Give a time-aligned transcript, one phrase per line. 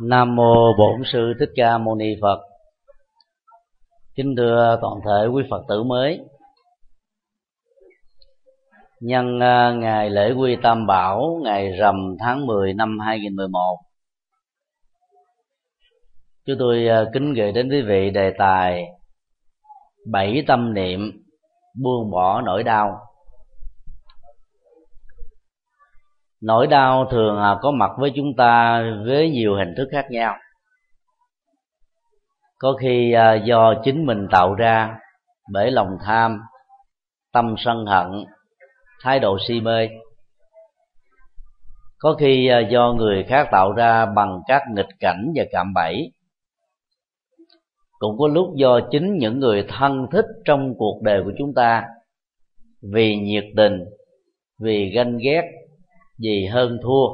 [0.00, 2.40] Nam mô Bổn sư Thích Ca Mâu Ni Phật.
[4.14, 6.20] Kính thưa toàn thể quý Phật tử mới.
[9.00, 13.78] Nhân à, ngày lễ Quy Tam Bảo, ngày rằm tháng 10 năm 2011.
[16.46, 18.84] Chúng tôi à, kính gửi đến quý vị đề tài
[20.06, 21.24] bảy tâm niệm
[21.82, 23.05] buông bỏ nỗi đau
[26.42, 30.36] nỗi đau thường à, có mặt với chúng ta với nhiều hình thức khác nhau.
[32.58, 34.98] Có khi à, do chính mình tạo ra
[35.52, 36.40] bởi lòng tham,
[37.32, 38.24] tâm sân hận,
[39.02, 39.88] thái độ si mê.
[41.98, 46.12] Có khi à, do người khác tạo ra bằng các nghịch cảnh và cạm bẫy.
[47.98, 51.84] Cũng có lúc do chính những người thân thích trong cuộc đời của chúng ta
[52.92, 53.84] vì nhiệt tình,
[54.60, 55.42] vì ganh ghét
[56.18, 57.06] vì hơn thua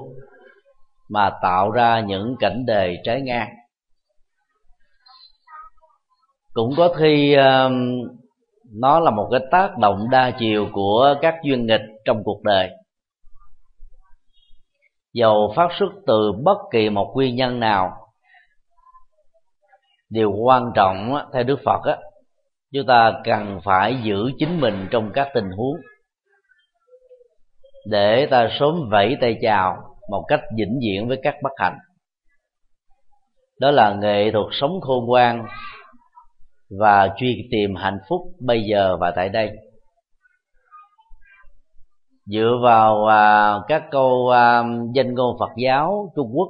[1.08, 3.48] mà tạo ra những cảnh đề trái ngang.
[6.52, 7.72] Cũng có khi uh,
[8.74, 12.70] nó là một cái tác động đa chiều của các duyên nghịch trong cuộc đời.
[15.12, 17.96] Dầu phát xuất từ bất kỳ một nguyên nhân nào
[20.10, 21.96] điều quan trọng theo đức phật á
[22.72, 25.76] chúng ta cần phải giữ chính mình trong các tình huống
[27.86, 29.76] để ta sớm vẫy tay chào
[30.10, 31.78] một cách vĩnh viễn với các bất hạnh.
[33.60, 35.46] Đó là nghệ thuật sống khôn ngoan
[36.78, 39.50] và truy tìm hạnh phúc bây giờ và tại đây.
[42.26, 44.62] Dựa vào à, các câu à,
[44.94, 46.48] danh ngôn Phật giáo Trung Quốc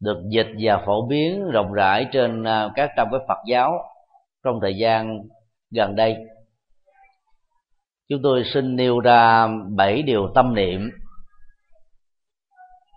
[0.00, 3.78] được dịch và phổ biến rộng rãi trên à, các trang web Phật giáo
[4.44, 5.18] trong thời gian
[5.70, 6.16] gần đây
[8.08, 10.90] chúng tôi xin nêu ra bảy điều tâm niệm.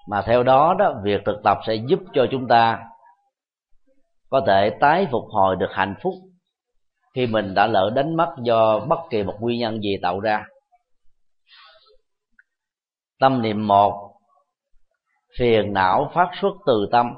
[0.10, 2.80] Mà theo đó đó, việc thực tập sẽ giúp cho chúng ta
[4.30, 6.14] có thể tái phục hồi được hạnh phúc
[7.16, 10.46] khi mình đã lỡ đánh mất do bất kỳ một nguyên nhân gì tạo ra.
[13.20, 14.20] Tâm niệm một,
[15.40, 17.14] phiền não phát xuất từ tâm.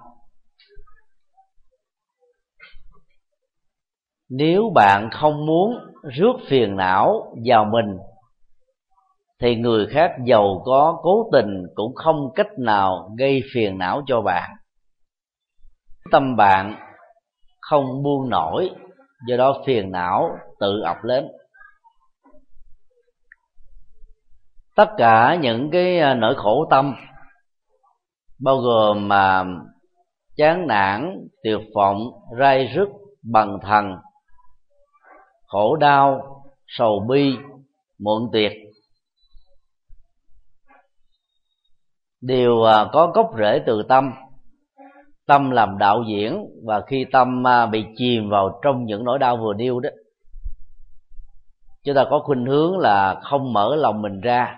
[4.29, 7.97] Nếu bạn không muốn rước phiền não vào mình,
[9.41, 14.21] thì người khác giàu có, cố tình cũng không cách nào gây phiền não cho
[14.21, 14.51] bạn.
[16.11, 16.75] Tâm bạn
[17.61, 18.69] không buông nổi,
[19.27, 21.27] do đó phiền não tự ập lên.
[24.75, 26.95] Tất cả những cái à, nỗi khổ tâm,
[28.39, 29.45] bao gồm mà
[30.37, 31.97] chán nản, tuyệt vọng,
[32.39, 32.89] rai rứt
[33.23, 33.95] bằng thần
[35.49, 36.21] khổ đau,
[36.67, 37.35] sầu bi,
[37.99, 38.51] muộn tuyệt
[42.21, 44.11] đều à, có gốc rễ từ tâm.
[45.27, 49.37] Tâm làm đạo diễn và khi tâm à, bị chìm vào trong những nỗi đau
[49.37, 49.89] vừa nêu đó,
[51.83, 54.55] chúng ta có khuynh hướng là không mở lòng mình ra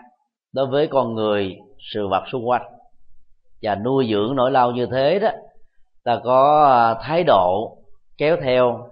[0.54, 1.56] đối với con người,
[1.94, 2.62] sự vật xung quanh.
[3.62, 5.30] Và nuôi dưỡng nỗi đau như thế đó,
[6.04, 7.78] ta có à, thái độ
[8.18, 8.90] kéo theo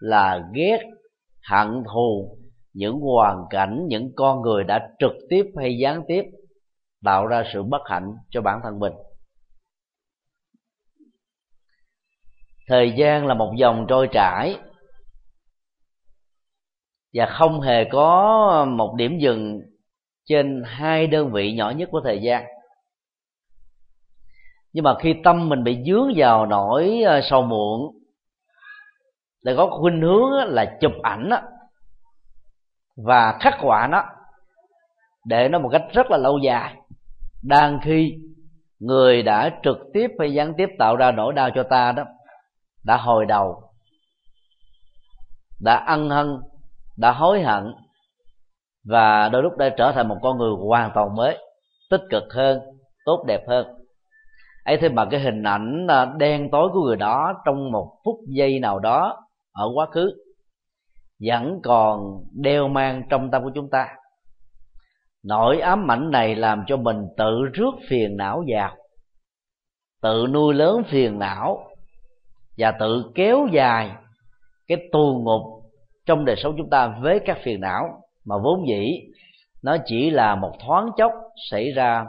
[0.00, 0.78] là ghét
[1.50, 2.38] hận thù,
[2.72, 6.22] những hoàn cảnh, những con người đã trực tiếp hay gián tiếp
[7.04, 8.92] tạo ra sự bất hạnh cho bản thân mình.
[12.68, 14.58] Thời gian là một dòng trôi chảy
[17.14, 19.60] và không hề có một điểm dừng
[20.24, 22.44] trên hai đơn vị nhỏ nhất của thời gian.
[24.72, 28.03] Nhưng mà khi tâm mình bị dướng vào nỗi ờ, sầu muộn
[29.44, 31.30] là có khuynh hướng là chụp ảnh
[32.96, 34.04] và khắc họa nó,
[35.26, 36.74] để nó một cách rất là lâu dài.
[37.42, 38.14] Đang khi
[38.78, 42.04] người đã trực tiếp hay gián tiếp tạo ra nỗi đau cho ta đó,
[42.84, 43.62] đã hồi đầu,
[45.60, 46.40] đã ân hân,
[46.96, 47.74] đã hối hận,
[48.84, 51.38] và đôi lúc đã trở thành một con người hoàn toàn mới,
[51.90, 52.60] tích cực hơn,
[53.04, 53.66] tốt đẹp hơn.
[54.64, 58.16] Ấy thế mà cái hình ảnh à, đen tối của người đó trong một phút
[58.28, 59.23] giây nào đó
[59.54, 60.12] ở quá khứ,
[61.26, 63.88] vẫn còn đeo mang trong tâm của chúng ta.
[65.24, 68.76] Nỗi ám ảnh này làm cho mình tự rước phiền não vào,
[70.02, 71.70] tự nuôi lớn phiền não
[72.58, 73.90] và tự kéo dài
[74.66, 75.42] cái tù ngục
[76.06, 79.00] trong đời sống chúng ta với các phiền não mà vốn dĩ
[79.62, 81.12] nó chỉ là một thoáng chốc
[81.50, 82.06] xảy ra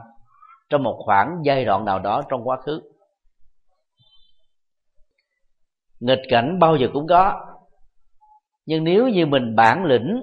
[0.70, 2.82] trong một khoảng giai đoạn nào đó trong quá khứ
[6.00, 7.46] nghịch cảnh bao giờ cũng có.
[8.66, 10.22] Nhưng nếu như mình bản lĩnh,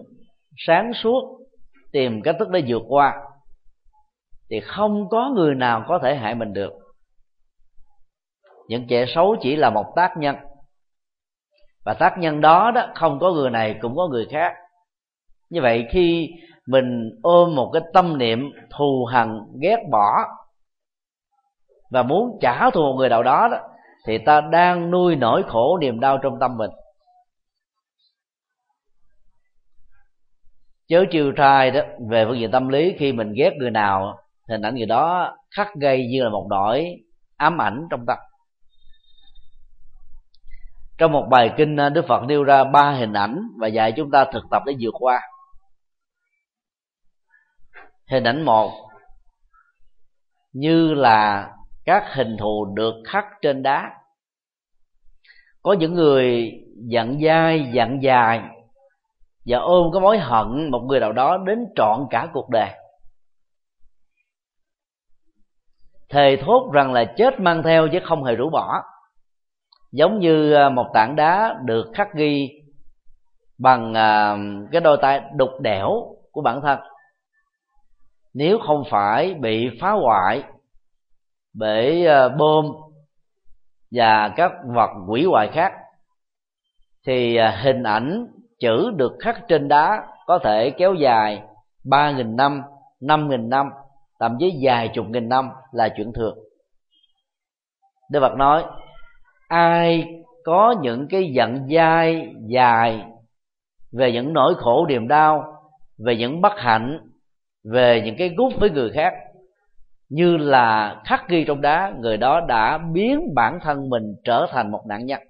[0.56, 1.38] sáng suốt,
[1.92, 3.14] tìm cách thức để vượt qua,
[4.50, 6.72] thì không có người nào có thể hại mình được.
[8.68, 10.36] Những kẻ xấu chỉ là một tác nhân.
[11.84, 14.52] Và tác nhân đó đó, không có người này cũng có người khác.
[15.50, 16.30] Như vậy khi
[16.66, 20.24] mình ôm một cái tâm niệm thù hằn, ghét bỏ
[21.90, 23.58] và muốn trả thù một người nào đó đó
[24.06, 26.70] thì ta đang nuôi nỗi khổ niềm đau trong tâm mình.
[30.88, 34.18] Chớ chiêu trai đó, về phương diện tâm lý, khi mình ghét người nào,
[34.48, 36.96] hình ảnh người đó khắc gây như là một nỗi
[37.36, 38.18] ám ảnh trong tâm.
[40.98, 44.10] Trong một bài kinh ờ, đức phật nêu ra ba hình ảnh và dạy chúng
[44.10, 45.20] ta thực tập để vượt qua.
[48.10, 48.72] Hình ảnh một,
[50.52, 51.50] như là
[51.84, 53.90] các hình thù được khắc trên đá.
[55.62, 56.50] Có những người
[56.88, 58.40] giận dai giận dài
[59.46, 62.70] và ôm cái mối hận một người nào đó đến trọn cả cuộc đời.
[66.08, 68.82] Thề thốt rằng là chết mang theo chứ không hề rũ bỏ.
[69.92, 72.48] Giống như à, một tảng đá được khắc ghi
[73.58, 74.36] bằng à,
[74.72, 75.90] cái đôi tay đục đẽo
[76.32, 76.78] của bản thân.
[78.34, 80.42] Nếu không phải bị phá hoại
[81.54, 82.66] bể bơm bom
[83.90, 85.72] và các vật quỷ hoại khác,
[87.06, 88.26] thì ờ, hình ảnh
[88.58, 91.42] chữ được khắc trên đá có thể kéo dài
[91.84, 92.62] ba nghìn năm
[93.00, 93.70] năm nghìn năm,
[94.20, 96.38] thậm chí vài chục nghìn năm là chuyện thường.
[98.10, 98.64] Đức Phật nói,
[99.48, 100.14] ai
[100.44, 103.04] có những cái giận dai dài
[103.92, 105.54] về những nỗi khổ niềm đau,
[105.98, 107.00] về những bất hạnh,
[107.72, 109.12] về những cái gút với người khác
[110.12, 114.70] như là khắc ghi trong đá, người đó đã biến bản thân mình trở thành
[114.70, 115.20] một nạn nhân.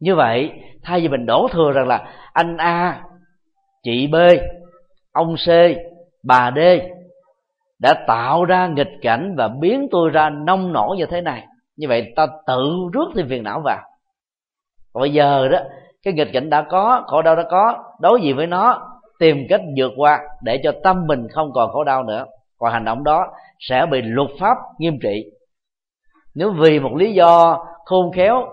[0.00, 0.50] Như vậy,
[0.82, 3.02] thay vì mình đổ thừa rằng là, anh a,
[3.82, 4.14] chị b,
[5.12, 5.48] ông c,
[6.24, 6.58] bà d
[7.78, 11.46] đã tạo ra nghịch cảnh và biến tôi ra nông nổi như thế này,
[11.76, 13.78] như vậy ta tự rước thêm phiền não vào.
[14.92, 15.58] Còn bây giờ đó,
[16.02, 19.60] cái nghịch cảnh đã có, khổ đau đã có, đối diện với nó, tìm cách
[19.76, 22.26] vượt qua để cho tâm mình không còn khổ đau nữa
[22.60, 23.26] còn hành động đó
[23.58, 25.24] sẽ bị luật pháp nghiêm trị
[26.34, 28.48] nếu vì một lý do khôn khéo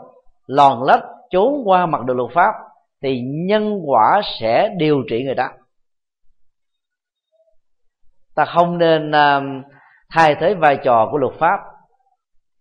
[0.47, 2.53] lòn lách trốn qua mặt đường luật pháp
[3.01, 5.49] thì nhân quả sẽ điều trị người ta.
[8.35, 9.65] ta không nên uh,
[10.09, 11.59] thay thế vai trò của luật pháp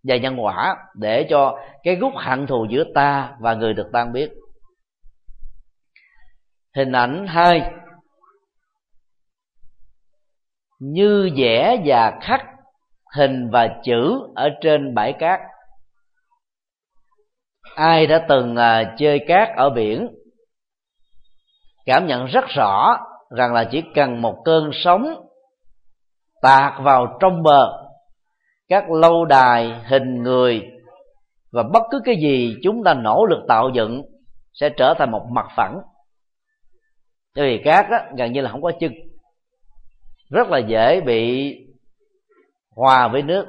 [0.08, 4.12] và nhân quả để cho cái gút hận thù giữa ta và người được tan
[4.12, 4.30] biết
[6.76, 7.70] hình ảnh hai
[10.78, 12.40] như vẽ và khắc
[13.16, 15.40] hình và chữ ở trên bãi cát.
[17.74, 20.08] Ai đã từng à, chơi cát ở biển
[21.86, 22.98] cảm nhận rất rõ
[23.30, 25.06] rằng là chỉ cần một cơn sóng
[26.42, 27.88] tạt vào trong bờ,
[28.68, 30.62] các lâu đài, hình người
[31.52, 34.02] và bất cứ cái gì chúng ta nỗ lực tạo dựng
[34.52, 35.78] sẽ trở thành một mặt phẳng.
[37.36, 38.92] Bởi vì cát đó gần như là không có chân
[40.30, 41.52] rất là dễ bị
[42.76, 43.46] hòa với nước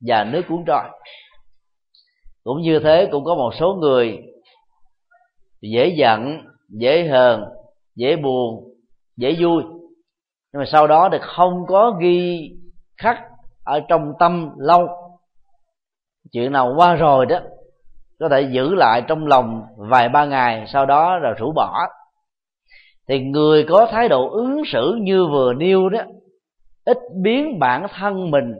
[0.00, 0.82] và nước cuốn trôi.
[2.44, 4.18] Cũng như thế, cũng có một số người
[5.62, 7.44] dễ giận, dễ hờn,
[7.94, 8.74] dễ buồn,
[9.16, 9.62] dễ vui.
[10.52, 12.50] Nhưng mà sau đó thì không có ghi
[12.96, 13.18] khắc
[13.64, 14.88] ở trong tâm lâu.
[16.32, 17.38] Chuyện nào qua rồi đó,
[18.18, 21.86] có thể giữ lại trong lòng vài ba ngày, sau đó rồi rũ bỏ
[23.08, 26.00] thì người có thái độ ứng xử như vừa nêu đó,
[26.84, 28.54] ít biến bản thân mình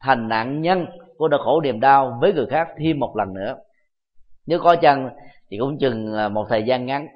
[0.00, 3.56] thành nạn nhân của đau khổ niềm đau với người khác thêm một lần nữa.
[4.46, 5.10] Nếu có chăng
[5.50, 7.06] thì cũng chừng à, một thời gian ngắn.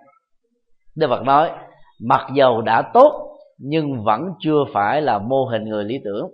[0.97, 1.51] Đức Phật nói,
[2.01, 6.31] mặc dầu đã tốt, nhưng vẫn chưa phải là mô hình người lý tưởng.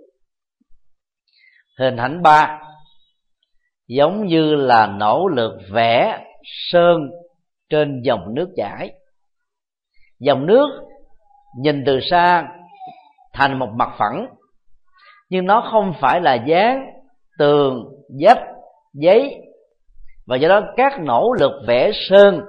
[1.79, 2.61] Hình ảnh ba,
[3.87, 7.09] giống như là nỗ lực vẽ sơn
[7.69, 8.98] trên dòng nước chảy
[10.19, 10.67] dòng nước
[11.57, 12.47] nhìn từ xa
[13.33, 14.27] thành một mặt phẳng,
[15.29, 16.85] nhưng nó không phải là dán
[17.37, 17.85] tường
[18.21, 18.39] dách
[18.93, 19.35] giấy,
[20.27, 22.41] và do đó các nỗ lực vẽ sơn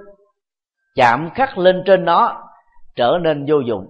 [0.95, 2.43] chạm khắc lên trên nó
[2.97, 3.87] trở nên vô dụng.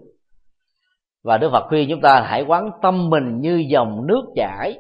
[1.24, 4.78] Và đức phật khuyên chúng ta hãy quán tâm mình như dòng nước chảy.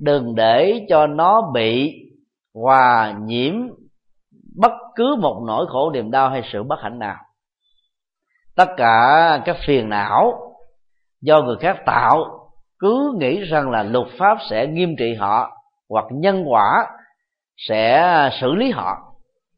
[0.00, 1.94] Đừng để cho nó bị
[2.54, 3.54] hòa nhiễm
[4.56, 7.16] bất cứ một nỗi khổ niềm đau hay sự bất hạnh nào
[8.56, 10.32] tất cả các phiền não
[11.20, 12.24] do người khác tạo,
[12.78, 15.50] cứ nghĩ rằng là luật pháp sẽ nghiêm trị họ
[15.90, 16.86] hoặc nhân quả
[17.56, 18.96] sẽ xử lý họ.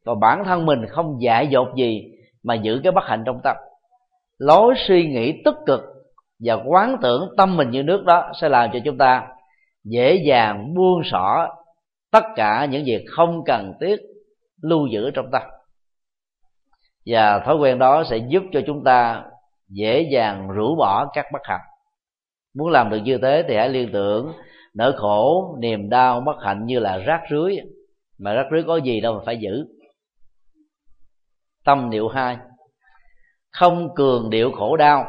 [0.04, 2.02] Và bản thân mình không dại dột gì
[2.44, 3.56] mà giữ cái bất hạnh trong tâm.
[4.38, 5.80] Lối suy nghĩ tích cực
[6.44, 9.26] và quán tưởng tâm mình như nước đó sẽ làm cho chúng ta
[9.84, 11.48] dễ dàng buông xỏ
[12.12, 13.96] tất cả những việc không cần thiết
[14.62, 15.42] lưu giữ trong tâm
[17.08, 19.24] và thói quen đó sẽ giúp cho chúng ta
[19.68, 21.60] dễ dàng rũ bỏ các bất hạnh.
[22.58, 24.32] Muốn làm được như thế thì hãy liên tưởng
[24.74, 27.56] nỗi khổ, niềm đau, bất hạnh như là rác rưới.
[28.18, 29.64] Mà rác rưới có gì đâu mà phải giữ.
[31.64, 32.36] Tâm niệm hai.
[33.50, 35.04] Không cường điệu khổ đau.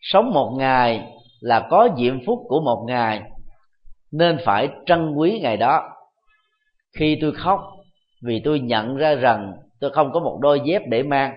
[0.00, 3.22] Sống một ngày là có diệm phúc của một ngày,
[4.12, 5.82] nên phải trân quý ngày đó.
[6.98, 7.60] Khi tôi khóc
[8.22, 11.36] vì tôi nhận ra rằng tôi không có một đôi dép để mang.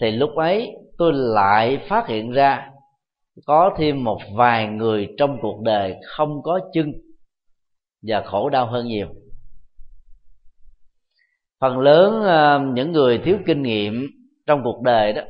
[0.00, 2.68] Thì lúc ấy, tôi lại phát hiện ra
[3.46, 6.92] có thêm một vài người trong cuộc đời không có chân
[8.02, 9.08] và khổ đau hơn nhiều.
[11.60, 14.06] Phần lớn ờ, những người thiếu kinh nghiệm
[14.46, 15.22] trong cuộc đời đó,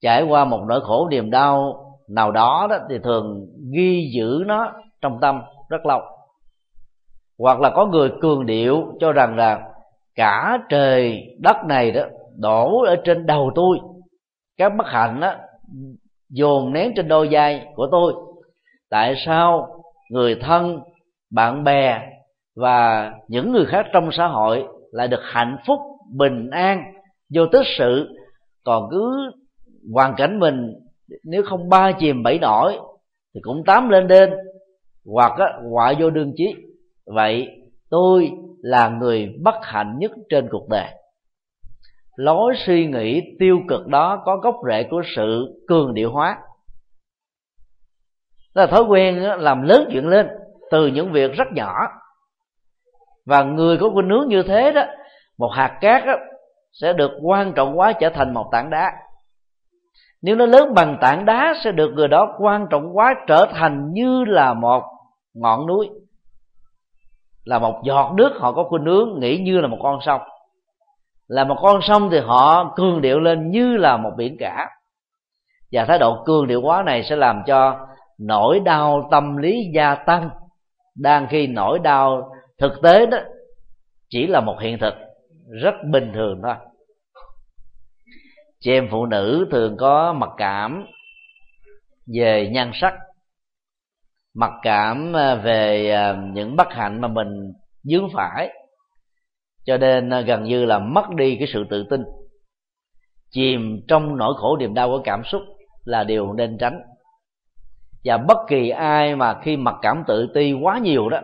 [0.00, 4.72] trải qua một nỗi khổ niềm đau nào đó đó thì thường ghi giữ nó
[5.00, 6.00] trong tâm rất lâu.
[7.38, 9.69] Hoặc là có người cường điệu cho rằng là
[10.14, 12.02] cả trời đất này đó
[12.38, 13.78] đổ ở trên đầu tôi.
[14.56, 15.34] Các bất hạnh đó
[16.30, 18.14] dồn nén trên đôi vai của tôi.
[18.90, 19.68] Tại sao
[20.10, 20.80] người thân
[21.30, 22.00] bạn bè
[22.56, 25.78] và những người khác trong xã hội lại được hạnh phúc
[26.16, 26.82] bình an
[27.34, 28.08] vô tích sự?
[28.64, 29.30] Còn cứ
[29.94, 30.74] hoàn cảnh mình
[31.24, 32.78] nếu không ba chìm bảy nổi
[33.34, 34.30] thì cũng tám lên đên
[35.06, 36.54] hoặc á, họa vô đương chí.
[37.06, 37.48] Vậy
[37.90, 38.30] tôi
[38.62, 40.86] là người bất hạnh nhất trên cuộc đời.
[42.16, 46.38] Lối suy nghĩ tiêu cực đó có gốc rễ của sự cường điệu hóa.
[48.54, 50.28] Đó là thói quen làm lớn chuyện lên
[50.70, 51.74] từ những việc rất nhỏ.
[53.26, 54.82] Và người có khuynh hướng như thế đó
[55.38, 56.16] một hạt cát đó,
[56.72, 58.92] sẽ được quan trọng quá trở thành một tảng đá.
[60.22, 63.92] Nếu nó lớn bằng tảng đá sẽ được người đó quan trọng quá trở thành
[63.92, 64.82] như là một
[65.34, 65.88] ngọn núi
[67.44, 70.20] là một giọt nước họ có khuynh hướng, nghĩ như là một con sông.
[71.28, 74.68] Là một con sông thì họ cường điệu lên như là một biển cả.
[75.72, 77.86] Và thái độ cường điệu quá này sẽ làm cho
[78.18, 80.30] nỗi đau tâm lý gia tăng.
[80.96, 83.18] Đang khi nỗi đau thực tế đó
[84.08, 84.94] chỉ là một hiện thực,
[85.62, 86.54] rất bình thường thôi.
[88.60, 90.86] Chị em phụ nữ thường có mặc cảm
[92.14, 92.94] về nhan sắc
[94.34, 98.50] mặc cảm à, về à, những bất hạnh mà mình dướng phải.
[99.64, 102.02] Cho nên à, gần như là mất đi cái sự tự tin.
[103.30, 105.42] Chìm trong nỗi khổ niềm đau của cảm xúc
[105.84, 106.80] là điều nên tránh.
[108.04, 111.20] Và bất kỳ ai mà khi mặc cảm tự ti quá nhiều đó,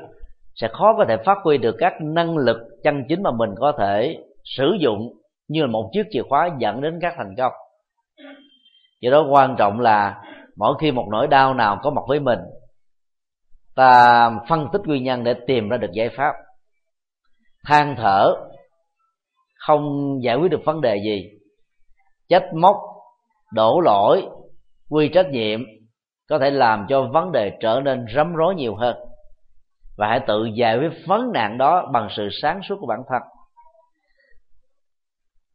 [0.54, 3.72] sẽ khó có thể phát huy được các năng lực chân chính mà mình có
[3.78, 5.12] thể sử dụng
[5.48, 7.52] như là một chiếc chìa khóa dẫn đến các thành công.
[9.00, 10.22] Do đó quan trọng là
[10.56, 12.38] mỗi khi một nỗi đau nào có mặt với mình
[13.76, 16.33] ta phân tích nguyên nhân để tìm ra được giải pháp.
[17.66, 18.35] Than thở
[19.66, 19.85] không
[20.23, 21.30] giải quyết được vấn đề gì.
[22.28, 22.76] Trách móc
[23.52, 24.26] đổ lỗi,
[24.90, 25.61] quy trách nhiệm
[26.28, 28.97] có thể làm cho vấn đề trở nên rắm rối nhiều hơn.
[29.97, 33.23] Và hãy tự giải quyết vấn nạn đó bằng sự sáng suốt của bản thân.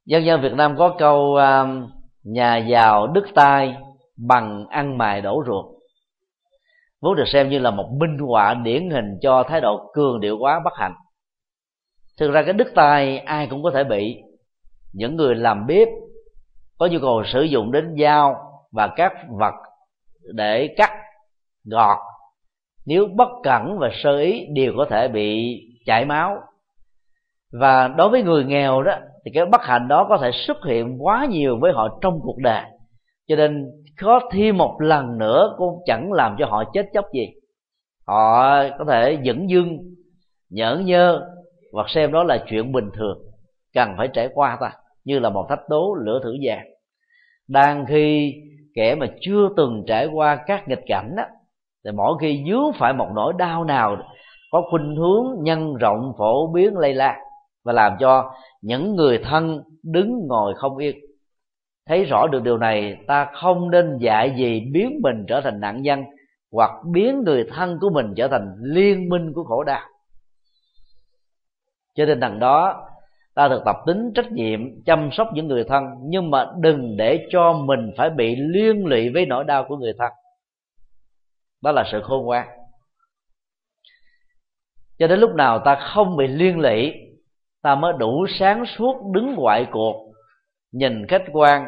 [0.06, 1.66] Dân dân việt nam có câu à,
[2.24, 3.76] nhà giàu đứt tay
[4.28, 5.66] bằng ăn mài đổ ruột
[7.02, 10.38] vốn được xem như là một minh họa điển hình cho thái độ cường điệu
[10.38, 10.94] quá bất hạnh.
[12.20, 14.18] Thực ra cái đứt tay ai cũng có thể bị.
[14.94, 15.88] Những người làm bếp
[16.78, 18.36] có nhu cầu sử dụng đến dao
[18.72, 19.54] và các vật
[20.34, 20.92] để cắt,
[21.64, 21.98] gọt.
[22.86, 26.38] Nếu bất cẩn và sơ ý, đều có thể bị chảy máu.
[27.52, 30.98] Và đối với người nghèo đó, thì cái bất hạnh đó có thể xuất hiện
[31.00, 32.64] quá nhiều với họ trong cuộc đời.
[33.28, 33.66] Cho nên
[34.02, 37.28] có thêm một lần nữa cũng chẳng làm cho họ chết chóc gì.
[38.08, 38.44] Họ
[38.80, 39.78] có thể dẫn dưng
[40.50, 41.22] nhẫn nhơ,
[41.74, 43.18] hoặc xem đó là chuyện bình thường.
[43.74, 44.72] Cần phải trải qua ta,
[45.04, 46.66] như là một thách đố lửa thử vàng.
[47.48, 48.34] Đang khi
[48.76, 51.24] kẻ mà chưa từng trải qua các nghịch cảnh đó
[51.86, 53.98] thì mỗi khi dướng phải một nỗi đau nào,
[54.52, 57.20] có khuynh hướng nhân rộng phổ biến lây lan
[57.66, 58.32] và làm cho
[58.62, 60.96] những người thân đứng ngồi không yên
[61.88, 65.82] thấy rõ được điều này, ta không nên dạy gì biến mình trở thành nạn
[65.82, 66.04] nhân,
[66.52, 69.82] hoặc biến người thân của mình trở thành liên minh của khổ đau.
[71.96, 72.88] Cho nên đằng đó,
[73.36, 77.28] ta được tập tính trách nhiệm, chăm sóc những người thân, nhưng mà đừng để
[77.30, 80.12] cho mình phải bị liên lụy với nỗi đau của người thân.
[81.64, 82.48] Đó là sự khôn ngoan.
[85.00, 86.94] Cho đến lúc nào ta không bị liên lụy,
[87.62, 90.11] ta mới đủ sáng suốt đứng ngoại cuộc
[90.72, 91.68] nhìn khách quan,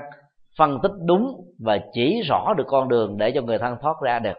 [0.57, 4.19] phân tích đúng và chỉ rõ được con đường để cho người thân thoát ra
[4.19, 4.37] được.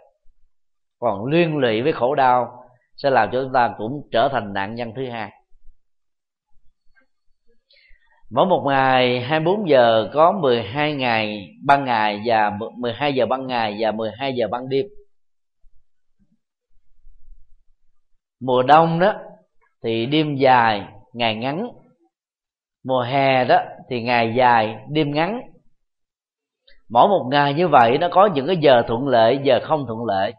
[0.99, 2.65] Còn liên lụy với khổ đau
[2.97, 5.31] sẽ làm cho chúng ta cũng trở thành nạn nhân thứ hai.
[8.31, 13.77] Mỗi một ngày 24 giờ có 12 ngày ban ngày và 12 giờ ban ngày
[13.81, 14.87] và 12 giờ ban đêm.
[18.41, 19.15] Mùa đông đó
[19.85, 21.69] thì đêm dài, ngày ngắn
[22.85, 25.41] mùa hè đó thì ngày dài, đêm ngắn.
[26.91, 30.05] Mỗi một ngày như vậy nó có những cái giờ thuận lợi, giờ không thuận
[30.05, 30.35] lợi.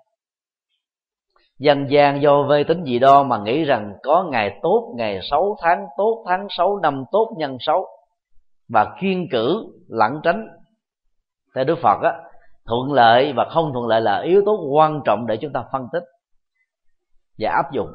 [1.60, 5.58] Dân gian do vê tính gì đo mà nghĩ rằng có ngày tốt, ngày xấu,
[5.62, 7.88] tháng tốt, tháng xấu, năm tốt, nhân xấu.
[8.70, 10.48] Và kiên cử, lẩn tránh.
[11.56, 12.14] Theo đức phật á,
[12.66, 15.88] thuận lợi và không thuận lợi là yếu tố quan trọng để chúng ta phân
[15.94, 16.04] tích
[17.40, 17.90] và áp dụng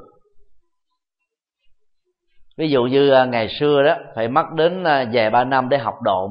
[2.60, 5.78] ví dụ như à, ngày xưa đó, phải mất đến à, vài ba năm để
[5.78, 6.30] học độn.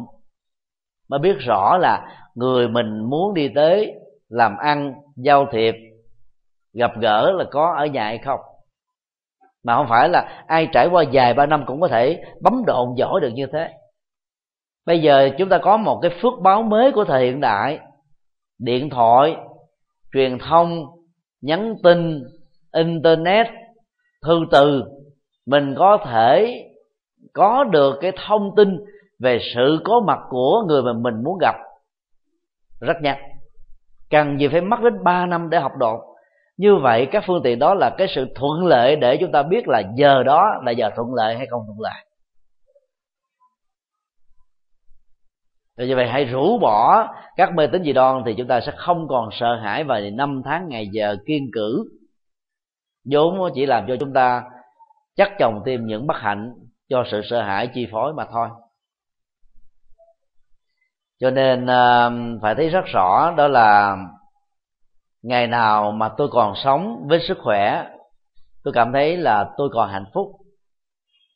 [1.10, 3.94] Mới biết rõ là người mình muốn đi tới
[4.30, 5.76] làm ăn, giao thiệp,
[6.74, 8.40] gặp gỡ là có ở nhà hay không.
[9.64, 12.88] Mà không phải là ai trải qua vài ba năm cũng có thể bấm độn
[12.98, 13.70] giỏi được như thế.
[14.86, 17.80] Bây giờ chúng ta có một cái phước báo mới của thời hiện đại.
[18.60, 19.36] Điện thoại,
[20.14, 20.86] truyền thông,
[21.42, 22.24] nhắn tin,
[22.74, 23.48] internet,
[24.26, 24.84] thư từ
[25.46, 26.64] mình có thể
[27.34, 28.78] có được cái thông tin
[29.20, 31.56] về sự có mặt của người mà mình muốn gặp.
[32.82, 33.18] Rất nhanh.
[34.10, 36.10] Cần gì phải mất đến 3 năm để học đột
[36.60, 39.68] như vậy, các phương tiện đó là cái sự thuận lợi để chúng ta biết
[39.68, 42.06] là giờ đó là giờ thuận lợi hay không thuận lợi.
[45.78, 48.72] Vì như vậy, hãy rũ bỏ các mê tín dị đoan thì chúng ta sẽ
[48.78, 51.84] không còn sợ hãi và năm tháng ngày giờ kiên cử.
[53.12, 54.44] Vốn chỉ làm cho chúng ta
[55.20, 56.54] chắc chồng thêm những bất hạnh
[56.90, 58.50] cho sự sợ hãi chi phối mà thôi.
[61.20, 62.10] Cho nên à,
[62.42, 63.98] phải thấy rất rõ đó là
[65.24, 67.88] ngày nào mà tôi còn sống với sức khỏe,
[68.64, 70.32] tôi cảm thấy là tôi còn hạnh phúc.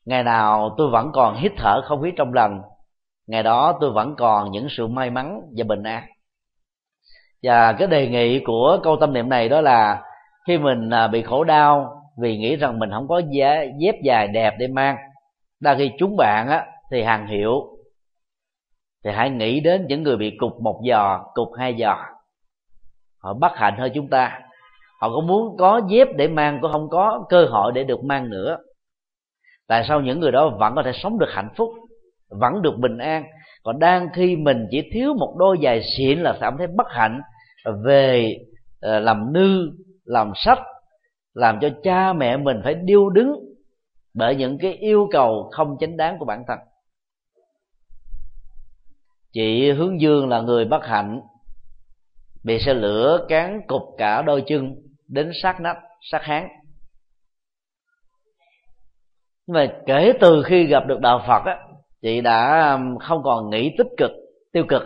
[0.05, 2.61] Ngày nào tôi vẫn còn hít thở không khí trong lành,
[3.27, 6.03] ngày đó tôi vẫn còn những sự may mắn và bình an.
[7.43, 10.03] Và cái đề nghị của câu tâm niệm này đó là
[10.47, 14.27] khi mình à, bị khổ đau vì nghĩ rằng mình không có giá, dép dài
[14.27, 14.97] đẹp để mang.
[15.59, 17.61] Đa khi chúng bạn á thì hàng hiệu
[19.03, 21.97] thì hãy nghĩ đến những người bị cục một giò cục hai giò.
[23.19, 24.39] Họ bất hạnh hơn chúng ta.
[25.01, 28.29] Họ có muốn có dép để mang cũng không có cơ hội để được mang
[28.29, 28.57] nữa.
[29.67, 31.69] Tại sao những người đó vẫn có thể sống được hạnh phúc
[32.39, 33.23] vẫn được bình an?
[33.63, 37.21] Còn đang khi mình chỉ thiếu một đôi giày xịn là cảm thấy bất hạnh
[37.85, 38.35] về
[38.81, 39.71] ờ, làm nư
[40.05, 40.59] làm sách
[41.33, 43.35] làm cho cha mẹ mình phải điêu đứng
[44.13, 46.59] bởi những cái yêu cầu không chính đáng của bản thân.
[49.31, 51.21] Chị hướng dương là người bất hạnh
[52.43, 54.75] bị xe lửa cán cục cả đôi chân
[55.07, 55.77] đến sát nách,
[56.11, 56.47] sát háng.
[59.47, 61.59] Nhưng mà kể từ khi gặp được đạo phật á,
[62.01, 64.11] chị đã um, không còn nghĩ tích cực,
[64.51, 64.83] tiêu cực,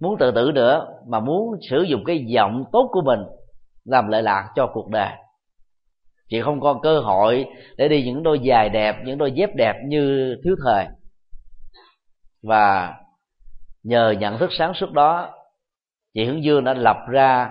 [0.00, 3.20] muốn tự tử nữa, mà muốn sử dụng cái giọng tốt của mình
[3.84, 5.12] làm lợi lạc cho cuộc đời
[6.28, 9.76] chị không có cơ hội để đi những đôi giày đẹp những đôi dép đẹp
[9.86, 10.86] như thiếu thời.
[12.42, 12.94] Và
[13.82, 15.34] nhờ nhận thức sáng suốt đó
[16.14, 17.50] chị hướng dương đã lập ra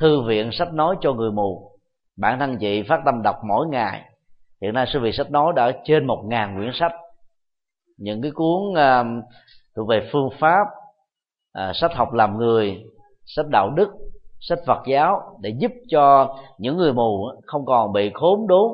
[0.00, 1.70] thư viện sách nói cho người mù.
[2.16, 4.02] Bản thân chị phát tâm đọc mỗi ngày.
[4.62, 6.92] Hiện nay sư viện sách nói đã trên một ngàn quyển sách.
[7.98, 9.24] Những cái cuốn uh,
[9.76, 10.66] thuộc về phương pháp
[11.58, 12.84] uh, sách học làm người
[13.24, 13.88] sách đạo đức
[14.48, 18.70] sách Phật giáo để giúp cho những người mù không còn bị khốn đốn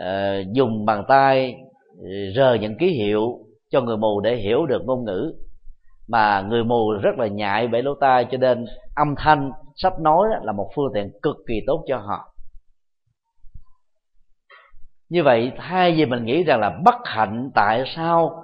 [0.00, 1.54] uh, dùng bàn tay
[2.02, 3.38] ờ, rờ những ký hiệu
[3.70, 5.34] cho người mù để hiểu được ngôn ngữ.
[6.08, 8.64] Mà người mù rất là nhạy bể lỗ tai cho nên
[8.96, 12.32] âm thanh sách nói là một phương tiện cực kỳ tốt cho họ.
[15.08, 18.42] Như vậy thay vì mình nghĩ rằng là bất hạnh tại sao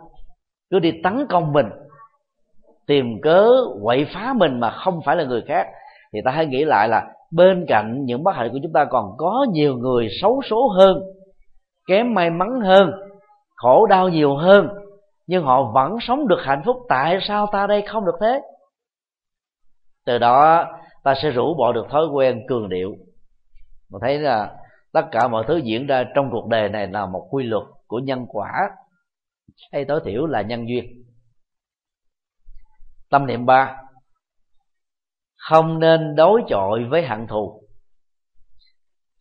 [0.70, 1.66] cứ đi tấn công mình
[2.86, 3.48] tìm cớ
[3.82, 5.66] quậy phá mình mà không phải là người khác
[6.12, 9.14] thì ta hãy nghĩ lại là bên cạnh những bất hạnh của chúng ta còn
[9.18, 11.03] có nhiều người xấu số hơn,
[11.88, 12.92] kém may mắn hơn,
[13.57, 14.68] khổ đau nhiều hơn,
[15.27, 16.77] nhưng họ vẫn sống được hạnh phúc.
[16.88, 18.40] Tại sao ta đây không được thế?
[20.07, 20.66] Từ đó,
[21.05, 22.94] ta sẽ rũ bỏ được thói quen cường điệu.
[23.90, 24.57] Mà thấy là
[24.92, 27.98] tất cả mọi thứ diễn ra trong cuộc đời này là một quy luật của
[27.98, 28.51] nhân quả.
[29.72, 30.85] Hay tối thiểu là nhân duyên.
[33.11, 33.77] Tâm niệm ba
[35.48, 37.62] không nên đối chọi với hận thù.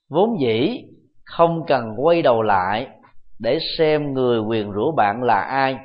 [0.09, 0.83] Vốn dĩ,
[1.25, 2.87] không cần quay đầu lại
[3.39, 5.77] để xem người quyền rủa bạn là ai.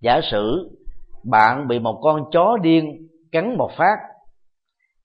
[0.00, 0.70] Giả sử
[1.24, 3.96] bạn bị một con chó điên cắn một phát,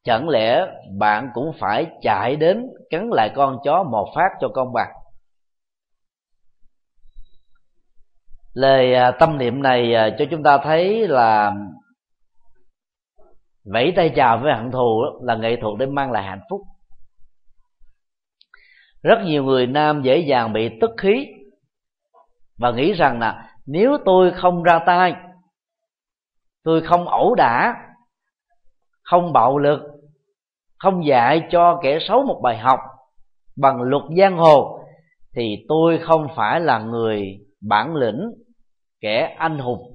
[0.04, 0.66] chẳng lẽ
[1.00, 4.92] bạn cũng phải chạy đến cắn lại con chó một phát cho công bằng?
[8.54, 11.54] Lời à, tâm niệm này à, cho chúng ta thấy là
[13.66, 16.62] vẫy tay chào với hận thù là nghệ thuật để mang lại hạnh phúc.
[19.04, 21.28] Rất nhiều người nam dễ dàng bị tức khí
[22.58, 25.16] và nghĩ rằng là nếu tôi không ra tay,
[26.64, 27.74] tôi không ẩu đả,
[29.04, 29.82] không bạo lực,
[30.78, 32.80] không dạy cho kẻ xấu một bài học
[33.58, 34.80] bằng luật giang hồ,
[35.36, 38.32] thì tôi không phải là người bản lĩnh
[39.02, 39.95] kẻ anh hùng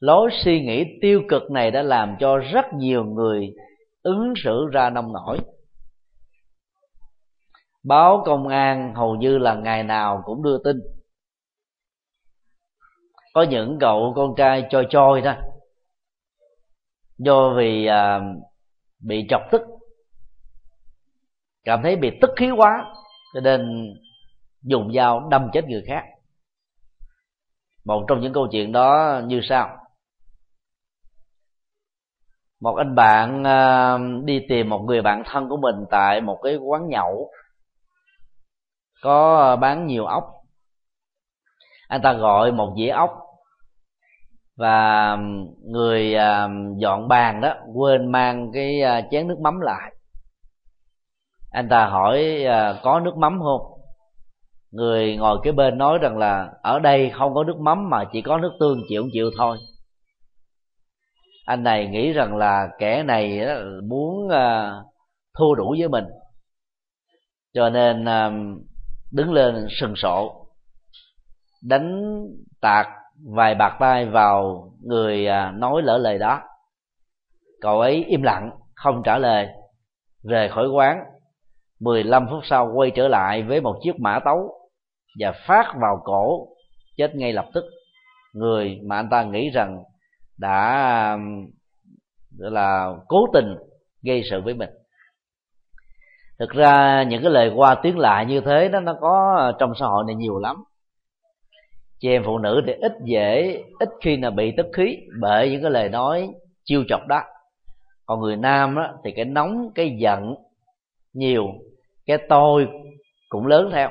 [0.00, 3.54] lối suy nghĩ tiêu cực này đã làm cho rất nhiều người
[4.02, 5.38] ứng xử ra nông nổi.
[7.84, 10.76] Báo công an hầu như là ngày nào cũng đưa tin.
[13.34, 15.34] Có những cậu con trai choi choi đó
[17.18, 18.20] do vì à,
[19.00, 19.60] bị chọc tức
[21.64, 22.94] cảm thấy bị tức khí quá
[23.34, 23.92] cho nên
[24.62, 26.02] dùng dao đâm chết người khác.
[27.84, 29.85] Một trong những câu chuyện đó như sau
[32.60, 36.56] một anh bạn ờ, đi tìm một người bạn thân của mình tại một cái
[36.56, 37.30] quán nhậu.
[39.02, 40.24] Có ờ, bán nhiều ốc.
[41.88, 43.10] Anh ta gọi một dĩa ốc.
[44.56, 45.16] Và
[45.64, 49.92] người ờ, dọn bàn đó, quên mang cái chén nước mắm lại.
[51.50, 52.44] Anh ta hỏi
[52.82, 53.60] có nước mắm không?
[54.70, 58.22] Người ngồi kế bên nói rằng là, ở đây không có nước mắm mà chỉ
[58.22, 59.58] có nước tương chịu chịu thôi
[61.46, 63.40] anh này nghĩ rằng là kẻ này
[63.88, 64.72] muốn ờ,
[65.38, 66.04] thua đủ với mình.
[67.54, 68.32] Cho nên ờ,
[69.12, 70.46] đứng lên sừng sộ
[71.62, 72.02] đánh
[72.60, 72.86] tạc
[73.34, 76.42] vài bạc tay vào người ờ, nói lỡ lời đó.
[77.60, 79.48] Cậu ấy im lặng, không trả lời,
[80.22, 80.98] rời khỏi quán.
[81.80, 84.68] 15 phút sau quay trở lại với một chiếc mã tấu
[85.20, 86.48] và phát vào cổ,
[86.96, 87.64] chết ngay lập tức.
[88.32, 89.82] Người mà anh ta nghĩ rằng
[90.38, 91.46] đã um,
[92.38, 93.56] gọi là cố tình
[94.02, 94.70] gây sự với mình.
[96.38, 99.86] Thực ra những cái lời qua tiếng lại như thế đó nó có trong xã
[99.86, 100.56] hội này nhiều lắm.
[101.98, 105.62] Chị em phụ nữ thì ít dễ ít khi nào bị tức khí bởi những
[105.62, 106.28] cái lời nói
[106.64, 107.22] chiêu chọc đó.
[108.06, 110.34] Còn người nam đó, thì cái nóng cái giận
[111.12, 111.46] nhiều
[112.06, 112.68] cái tôi
[113.28, 113.90] cũng lớn theo.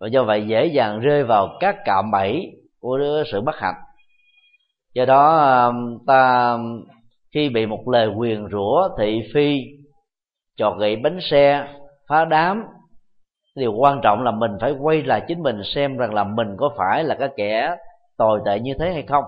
[0.00, 3.74] Và do vậy dễ dàng rơi vào các cạm bẫy của sự bất hạnh
[4.94, 6.84] do đó um, ta um,
[7.34, 9.60] khi bị một lời quyền rủa thị phi
[10.56, 11.68] chọt gậy bánh xe
[12.08, 12.64] phá đám
[13.56, 16.70] điều quan trọng là mình phải quay lại chính mình xem rằng là mình có
[16.78, 17.76] phải là cái kẻ
[18.18, 19.24] tồi tệ như thế hay không.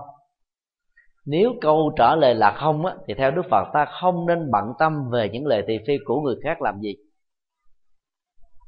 [1.25, 4.65] Nếu câu trả lời là không á, thì theo đức phật ta không nên bận
[4.79, 6.95] tâm về những lời thị phi của người khác làm gì.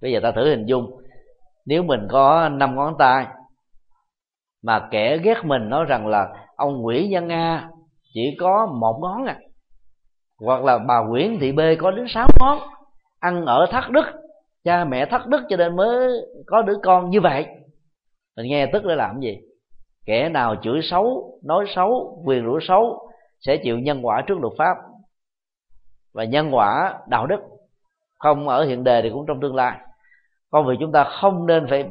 [0.02, 0.92] Bây giờ ta thử hình dung
[1.66, 3.28] nếu mình có năm ngón tay
[4.64, 7.70] mà kẻ ghét mình nói rằng là ông nguyễn văn a
[8.14, 9.38] chỉ có một ngón à.
[10.40, 12.60] Hoặc là bà nguyễn thị b có đến sáu ngón
[13.20, 14.06] ăn ở thắt đức,
[14.64, 16.12] cha mẹ thắt đức cho nên mới
[16.46, 17.46] có đứa con như vậy.
[18.38, 19.38] Mình nghe tức để làm gì?
[20.06, 24.54] Kẻ nào chửi xấu, nói xấu, quyền rủa xấu sẽ chịu nhân quả trước luật
[24.58, 24.78] pháp
[26.14, 27.40] và nhân quả đạo đức.
[28.20, 29.78] Không ở hiện đề thì cũng trong tương lai.
[30.50, 31.86] Con vì chúng ta không nên phải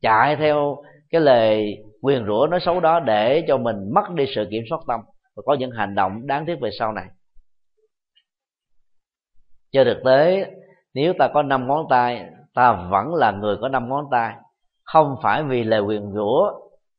[0.00, 0.76] chạy theo
[1.10, 4.78] cái lời quyền rủa nói xấu đó để cho mình mất đi sự kiểm soát
[4.88, 5.00] tâm
[5.36, 7.04] và có những hành động đáng tiếc về sau này.
[9.72, 10.50] Trên thực tế
[10.94, 14.34] nếu ta có năm ngón tay, ta vẫn là người có năm ngón tay.
[14.84, 16.52] Không phải vì lời quyền rủa,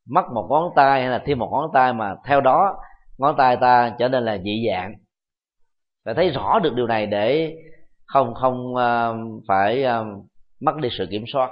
[0.10, 2.78] mất một ngón tay hay là thêm một ngón tay mà theo đó,
[3.18, 4.94] ngón tay ta trở nên là dị dạng.
[6.06, 7.56] Phải thấy rõ được điều này để
[8.06, 9.16] không không ờ,
[9.48, 10.06] phải ờ,
[10.62, 11.50] mất đi sự kiểm soát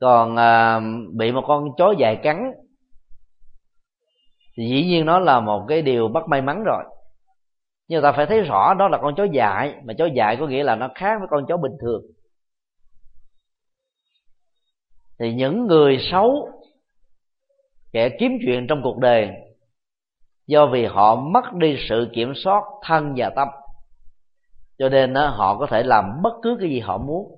[0.00, 0.80] còn à,
[1.16, 2.52] bị một con chó dài cắn
[4.56, 6.84] thì dĩ nhiên nó là một cái điều bất may mắn rồi.
[7.88, 10.62] Nhưng ta phải thấy rõ đó là con chó dại mà chó dại có nghĩa
[10.62, 12.02] là nó khác với con chó bình thường.
[15.18, 16.48] Thì những người xấu
[17.92, 19.28] kẻ kiếm chuyện trong cuộc đời
[20.46, 23.48] do vì họ mất đi sự kiểm soát thân và tâm
[24.78, 27.37] cho nên đó, họ có thể làm bất cứ cái gì họ muốn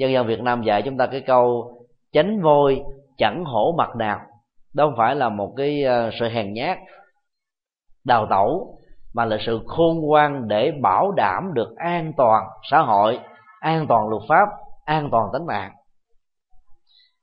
[0.00, 1.72] dân gian việt nam dạy chúng ta cái câu
[2.12, 2.82] tránh vôi
[3.16, 4.20] chẳng hổ mặt nào
[4.74, 6.78] đó không phải là một cái ờ, sự hèn nhát,
[8.04, 8.78] đào tẩu,
[9.14, 13.18] mà là sự khôn ngoan để bảo đảm được an toàn xã hội,
[13.60, 14.48] an toàn luật pháp,
[14.84, 15.72] an toàn tính mạng.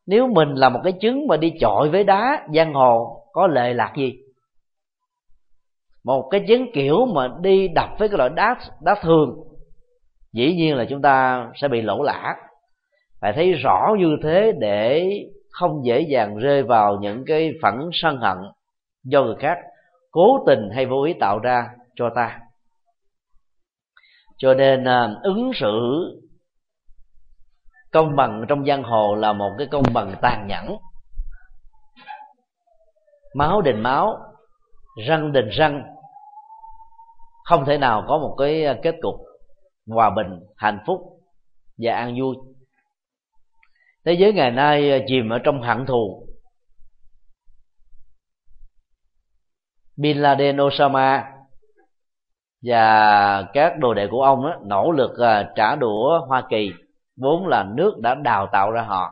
[0.07, 3.73] Nếu mình là một cái trứng mà đi chọi với đá, giang hồ, có lệ
[3.73, 4.13] lạc gì?
[6.03, 9.43] Một cái trứng kiểu mà đi đập với cái loại đá đá thường,
[10.33, 12.35] dĩ nhiên là chúng ta sẽ bị lỗ lã
[13.21, 15.11] phải thấy rõ như thế để
[15.51, 18.37] không dễ dàng rơi vào những cái phẫn sân hận
[19.03, 19.57] do người khác
[20.11, 22.39] cố tình hay vô ý tạo ra cho ta.
[24.37, 25.73] Cho nên à, ứng xử
[27.91, 30.77] công bằng trong giang hồ là một cái công bằng tàn nhẫn.
[33.33, 34.17] Máu đền máu,
[35.07, 35.83] răng đền răng,
[37.43, 39.15] không thể nào có một cái kết cục
[39.87, 41.01] hòa bình, hạnh phúc
[41.77, 42.35] và an vui
[44.07, 46.27] thế giới ngày nay à, chìm ở trong hận thù.
[49.97, 51.31] Bin laden osama
[52.63, 56.71] và các đồ đệ của ông đó, nỗ lực à, trả đũa hoa kỳ
[57.17, 59.11] vốn là nước đã đào tạo ra họ.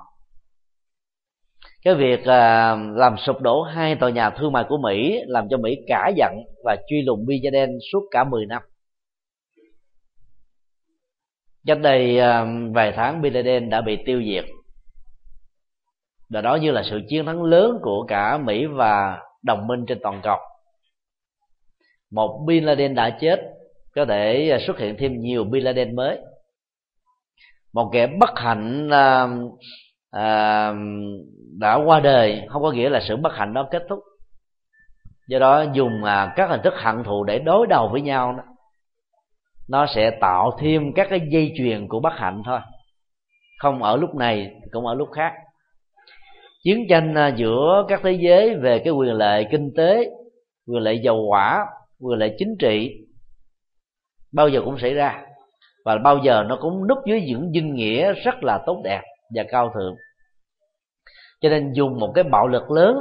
[1.84, 5.58] Cái việc à, làm sụp đổ hai tòa nhà thương mại của mỹ làm cho
[5.58, 8.62] mỹ cả giận và truy lùng bin laden suốt cả 10 năm.
[11.66, 12.20] Cách đây
[12.74, 14.46] vài tháng bin laden đã bị tiêu diệt
[16.30, 20.00] và đó như là sự chiến thắng lớn của cả mỹ và đồng minh trên
[20.04, 20.38] toàn cầu.
[22.12, 23.42] Một bin laden đã chết
[23.96, 26.20] có thể à, xuất hiện thêm nhiều bin laden mới.
[27.74, 29.28] Một kẻ bất hạnh à,
[30.12, 30.74] à,
[31.60, 34.00] đã qua đời không có nghĩa là sự bất hạnh đó kết thúc.
[35.28, 38.44] Do đó dùng à, các hình thức hận thù để đối đầu với nhau đó
[39.68, 42.60] nó sẽ tạo thêm các cái dây chuyền của bất hạnh thôi.
[43.60, 45.34] Không ở lúc này cũng ở lúc khác
[46.65, 50.10] chiến tranh à, giữa các thế giới về cái quyền lợi kinh tế,
[50.67, 51.65] quyền lợi dầu hỏa
[51.99, 53.06] quyền lợi chính trị,
[54.34, 55.25] bao giờ cũng xảy ra.
[55.86, 59.01] Và bao giờ nó cũng núp dưới những dinh nghĩa rất là tốt đẹp
[59.36, 59.95] và cao thượng.
[61.41, 62.97] Cho nên dùng một cái bạo lực lớn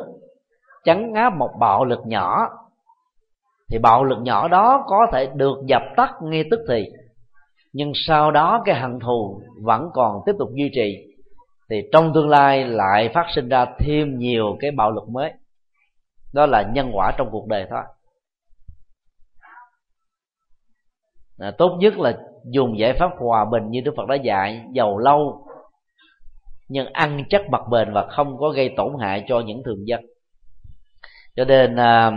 [0.84, 2.48] chấn áp một bạo lực nhỏ,
[3.70, 6.86] thì bạo lực nhỏ đó có thể được dập tắt ngay tức thì.
[7.72, 11.13] Nhưng sau đó cái hận thù vẫn còn tiếp tục duy trì
[11.70, 15.32] thì trong tương lai lại phát sinh ra thêm nhiều cái bạo lực mới.
[16.32, 17.82] Đó là nhân quả trong cuộc đời thôi.
[21.38, 24.98] À, tốt nhất là dùng giải pháp hòa bình như đức phật đã dạy giàu
[24.98, 25.46] lâu
[26.68, 30.00] nhưng ăn chắc mặt bền và không có gây tổn hại cho những thường dân.
[31.36, 32.12] Cho nên à,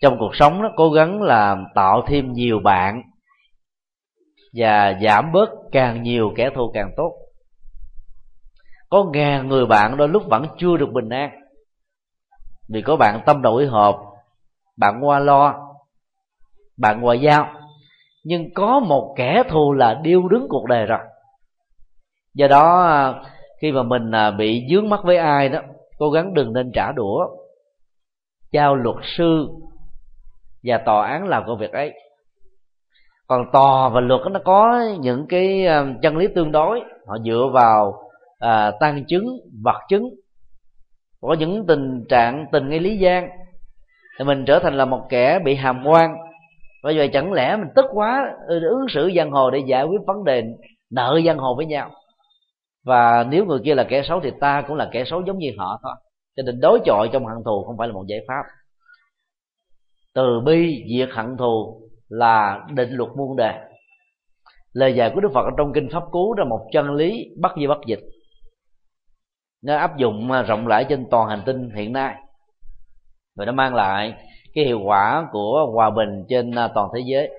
[0.00, 3.02] trong cuộc sống nó cố gắng là tạo thêm nhiều bạn
[4.54, 7.12] và giảm bớt càng nhiều kẻ thù càng tốt
[8.90, 11.30] có ngàn người bạn đôi lúc vẫn chưa được bình an.
[12.68, 13.96] Vì có bạn tâm đổi hợp
[14.78, 15.54] bạn qua lo,
[16.78, 17.54] bạn ngoại giao.
[18.24, 20.98] Nhưng có một kẻ thù là điêu đứng cuộc đời rồi.
[22.34, 23.14] Do đó à,
[23.60, 25.60] khi mà mình à, bị dướng mắt với ai đó,
[25.98, 27.26] cố gắng đừng nên trả đũa.
[28.52, 29.48] Giao luật sư
[30.62, 31.92] và tòa án làm công việc ấy.
[33.26, 36.80] Còn tòa và luật nó có những cái à, chân lý tương đối.
[37.06, 38.07] Họ dựa vào
[38.38, 39.26] à, tăng chứng
[39.64, 40.08] vật chứng
[41.20, 43.28] có những tình trạng tình nghi lý gian
[44.18, 46.16] thì mình trở thành là một kẻ bị hàm quan
[46.82, 50.24] bởi vậy chẳng lẽ mình tức quá ứng xử giang hồ để giải quyết vấn
[50.24, 50.44] đề
[50.90, 51.90] nợ giang hồ với nhau?
[52.84, 55.50] Và nếu người kia là kẻ xấu thì ta cũng là kẻ xấu giống như
[55.58, 55.94] họ thôi.
[56.36, 58.42] Cho nên đối chọi trong hận thù không phải là một giải pháp.
[60.14, 63.52] Từ bi diệt hận thù là định luật muôn đề
[64.72, 67.66] lời dạy của đức phật trong kinh pháp cú là một chân lý bất di
[67.66, 68.00] bất dịch
[69.62, 72.14] nó áp dụng à, rộng rãi trên toàn hành tinh hiện nay.
[73.36, 74.14] Và nó mang lại
[74.54, 77.30] cái hiệu quả của hòa bình trên à, toàn thế giới.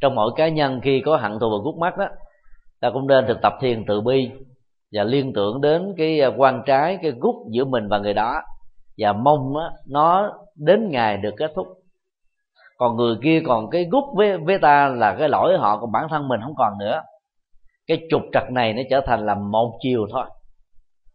[0.00, 2.06] Trong mỗi cá nhân khi có hận thù và gút mắt đó
[2.80, 4.30] ta cũng nên thực tập thiền từ bi
[4.92, 8.42] và liên tưởng đến cái à, quan trái cái gút giữa mình và người đó
[8.98, 11.66] và mong đó, nó đến ngày được kết thúc.
[12.78, 16.06] Còn người kia còn cái gút với với ta là cái lỗi họ còn bản
[16.10, 17.02] thân mình không còn nữa.
[17.86, 20.24] Cái trục trặc này nó trở thành là một chiều thôi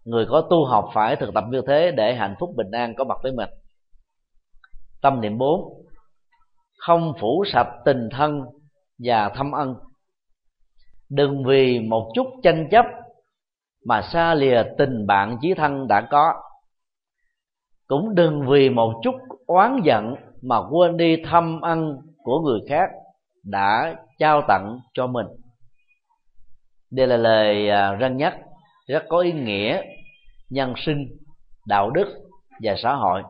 [0.05, 3.03] người có tu học phải thực tập như thế để hạnh phúc bình an có
[3.03, 3.49] mặt với mình.
[5.01, 5.85] Tâm niệm bốn,
[6.77, 8.41] không phủ sạch tình thân
[8.99, 9.75] và thâm ân.
[11.09, 12.85] Đừng vì một chút tranh chấp
[13.85, 16.33] mà xa lìa tình bạn chí thân đã có.
[17.87, 19.15] Cũng đừng vì một chút
[19.47, 22.89] oán giận mà quên đi thâm ân của người khác
[23.43, 25.25] đã trao tặng cho mình.
[26.91, 28.37] Đây là lời răng răn nhắc
[28.87, 29.81] rất có ý nghĩa
[30.49, 31.07] nhân sinh
[31.67, 32.07] đạo đức
[32.63, 33.23] và xã hội.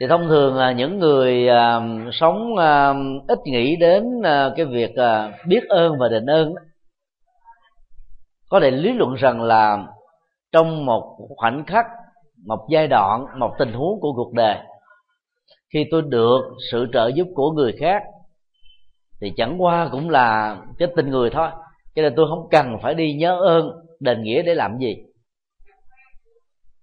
[0.00, 1.80] Thì thông thường là những người à,
[2.12, 2.94] sống à,
[3.28, 6.54] ít nghĩ đến à, cái việc à, biết ơn và đền ơn
[8.48, 9.86] có thể lý luận rằng là
[10.52, 11.86] trong một khoảnh khắc
[12.46, 14.56] một giai đoạn một tình huống của cuộc đời
[15.72, 18.02] khi tôi được sự trợ giúp của người khác
[19.20, 21.48] thì chẳng qua cũng là cái tình người thôi
[21.94, 24.96] cho nên tôi không cần phải đi nhớ ơn đền nghĩa để làm gì.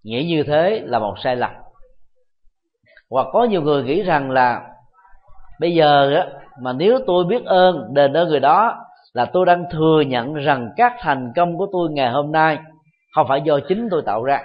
[0.03, 1.51] Nghĩ như thế là một sai lầm.
[3.09, 4.61] Hoặc có nhiều người nghĩ rằng là
[5.59, 6.27] bây giờ á,
[6.61, 8.77] mà nếu tôi biết ơn đền ơn người đó
[9.13, 12.57] là tôi đang thừa nhận rằng các thành công của tôi ngày hôm nay
[13.15, 14.43] không phải do chính tôi tạo ra.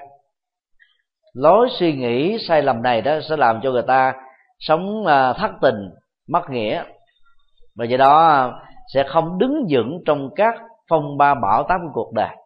[1.35, 4.13] Lối suy nghĩ sai lầm này đó sẽ làm cho người ta
[4.59, 5.91] sống à, thất tình
[6.29, 6.85] mất nghĩa.
[7.77, 8.53] Và do đó
[8.93, 10.55] sẽ không đứng vững trong các
[10.89, 12.37] phong ba bão táp của cuộc đời.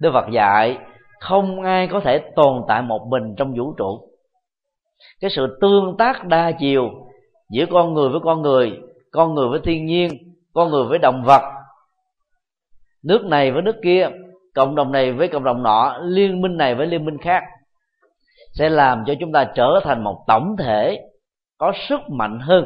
[0.00, 0.78] Đức Phật dạy,
[1.20, 4.08] không ai có thể tồn tại một mình trong vũ trụ.
[5.20, 6.90] Cái sự tương tác đa chiều
[7.50, 10.10] giữa con người với con người con người với thiên nhiên,
[10.52, 11.42] con người với động vật,
[13.02, 14.08] nước này với nước kia,
[14.54, 17.42] cộng đồng này với cộng đồng nọ, liên minh này với liên minh khác,
[18.52, 21.00] sẽ làm cho chúng ta trở thành một tổng thể
[21.58, 22.64] có sức mạnh hơn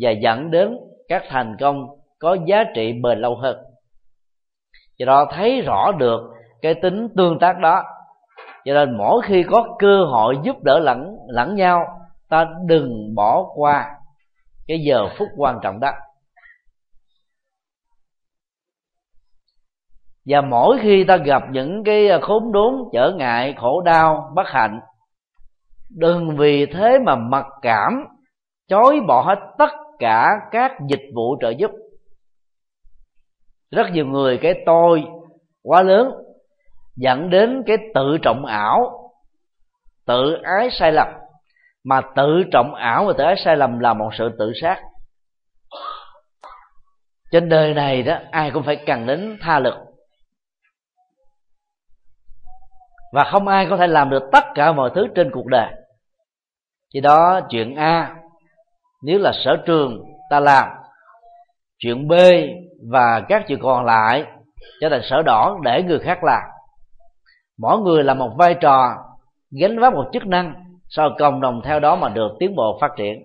[0.00, 0.78] và dẫn đến
[1.08, 1.86] các thành công
[2.18, 3.56] có giá trị bền lâu hơn.
[4.98, 6.20] Do đó thấy rõ được
[6.62, 7.82] cái tính tương tác đó.
[8.64, 11.86] Cho nên mỗi khi có cơ hội giúp đỡ lẫn lẫn nhau,
[12.28, 13.90] ta đừng bỏ qua
[14.66, 15.90] cái giờ phút quan trọng đó.
[20.26, 24.80] Và mỗi khi ta gặp những cái khốn đốn, trở ngại, khổ đau, bất hạnh,
[25.90, 28.06] đừng vì thế mà mặc cảm,
[28.68, 29.70] chối bỏ hết tất
[30.02, 31.70] cả các dịch vụ trợ giúp.
[33.70, 35.04] Rất nhiều người cái tôi
[35.62, 36.12] quá lớn,
[36.96, 39.10] dẫn đến cái tự trọng ảo,
[40.06, 41.08] tự ái sai lầm.
[41.84, 44.82] Mà tự trọng ảo và tự ái sai lầm là một sự tự sát.
[47.32, 49.74] Trên đời này đó, ai cũng phải cần đến tha lực.
[53.12, 55.72] Và không ai có thể làm được tất cả mọi thứ trên cuộc đời.
[56.90, 58.21] Chỉ đó chuyện a
[59.02, 60.68] nếu là sở trường, ta làm
[61.78, 62.12] chuyện b
[62.90, 64.24] và các chuyện còn lại,
[64.80, 66.42] trở thành sở đỏ để người khác làm.
[67.58, 68.96] Mỗi người là một vai trò,
[69.60, 70.54] gánh vác một chức năng,
[70.88, 73.22] sau cộng đồng theo đó mà được tiến bộ phát triển.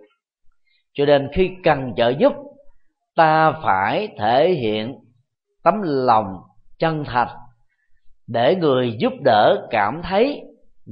[0.94, 2.34] Cho nên khi cần trợ giúp,
[3.16, 4.96] ta phải thể hiện
[5.64, 6.38] tấm lòng
[6.80, 7.28] chân thành
[8.28, 10.42] để người giúp đỡ cảm thấy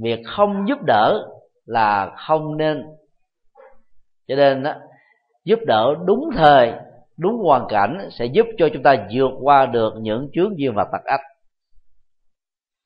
[0.02, 1.26] việc không giúp đỡ
[1.66, 2.82] là không nên
[4.28, 4.74] cho nên đó,
[5.44, 6.72] giúp đỡ đúng thời
[7.16, 10.84] đúng hoàn cảnh sẽ giúp cho chúng ta vượt qua được những chướng duyên và
[10.92, 11.20] tật ách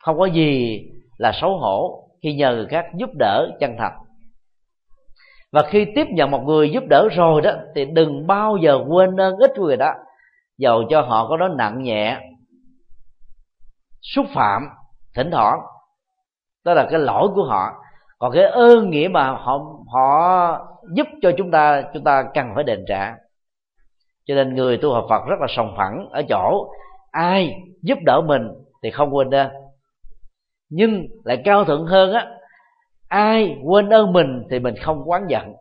[0.04, 0.80] không có gì
[1.18, 3.98] là xấu hổ khi nhờ người khác giúp đỡ chân thành.
[5.52, 9.20] Và khi tiếp nhận một người giúp đỡ rồi đó thì đừng bao giờ quên
[9.20, 9.92] ơn ích của người đó
[10.58, 12.20] dầu cho họ có đó nặng nhẹ
[14.02, 14.62] xúc phạm
[15.14, 15.58] thỉnh thoảng.
[16.64, 17.72] Đó là cái lỗi của họ.
[18.18, 19.58] Còn cái ơn nghĩa mà họ
[19.92, 20.58] họ
[20.94, 23.14] giúp cho chúng ta chúng ta cần phải đền trả.
[24.24, 26.70] Cho nên người tu học Phật rất là sòng phẳng ở chỗ
[27.10, 28.48] ai giúp đỡ mình
[28.82, 29.50] thì không quên ơn
[30.70, 32.26] nhưng lại cao thượng hơn á,
[33.08, 35.52] ai quên ơn mình thì mình không quán giận.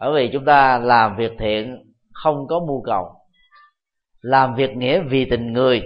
[0.00, 3.12] Bởi vì chúng ta làm việc thiện, không có mưu cầu.
[4.20, 5.82] Làm việc nghĩa vì tình người,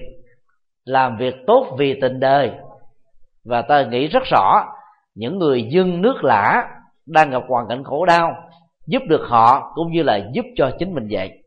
[0.84, 2.50] làm việc tốt vì tình đời.
[3.44, 4.64] Và ta nghĩ rất rõ,
[5.14, 6.68] những người dân nước lã
[7.06, 8.36] đang gặp hoàn cảnh khổ đau
[8.86, 11.44] giúp được họ cũng như là giúp cho chính mình vậy.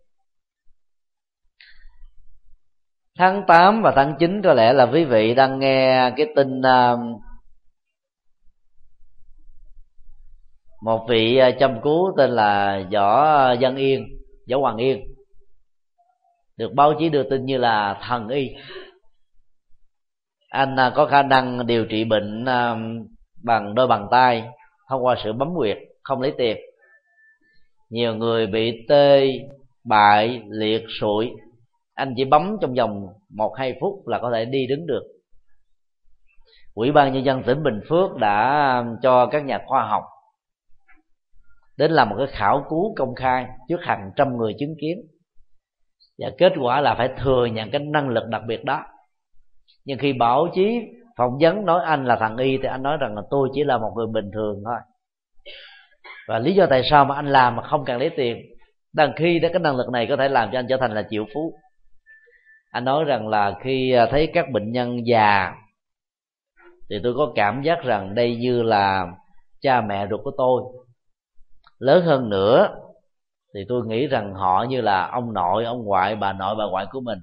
[3.18, 6.96] Tháng 8 và tháng 9 có lẽ là quý vị đang nghe cái tin à,
[10.82, 14.08] một vị à, chăm cứu tên là võ dân yên,
[14.52, 15.04] võ hoàng yên,
[16.58, 18.50] được báo chí đưa tin như là thần y.
[20.50, 22.46] Anh à, có khả năng điều trị bệnh
[23.44, 24.44] bằng đôi bàn tay
[24.90, 26.58] thông qua sự bấm huyệt không lấy tiền
[27.90, 29.28] nhiều người bị tê,
[29.84, 31.32] bại, liệt sụi.
[31.94, 35.04] Anh chỉ bấm trong vòng một, hai phút là có thể đi đứng được.
[36.74, 40.04] Ủy ban nhân dân tỉnh bình phước đã cho các nhà khoa học
[41.78, 44.98] đến làm một cái khảo cứu công khai trước hàng trăm người chứng kiến.
[46.18, 48.84] Và kết quả là phải thừa nhận cái năng lực đặc biệt đó.
[49.86, 50.80] Nhưng khi báo chí
[51.18, 53.78] phỏng vấn nói anh là thằng y thì anh nói rằng là tôi chỉ là
[53.78, 54.78] một người bình thường thôi
[56.28, 58.38] và lý do tại sao mà anh làm mà không cần lấy tiền,
[58.94, 61.04] đằng khi đó cái năng lực này có thể làm cho anh trở thành là
[61.10, 61.54] triệu phú.
[62.72, 65.54] Anh nói rằng là khi à, thấy các bệnh nhân già,
[66.90, 69.08] thì tôi có cảm giác rằng đây như là
[69.62, 70.62] cha mẹ ruột của tôi.
[71.80, 72.76] Lớn hơn nữa,
[73.54, 76.86] thì tôi nghĩ rằng họ như là ông nội, ông ngoại, bà nội, bà ngoại
[76.92, 77.20] của mình.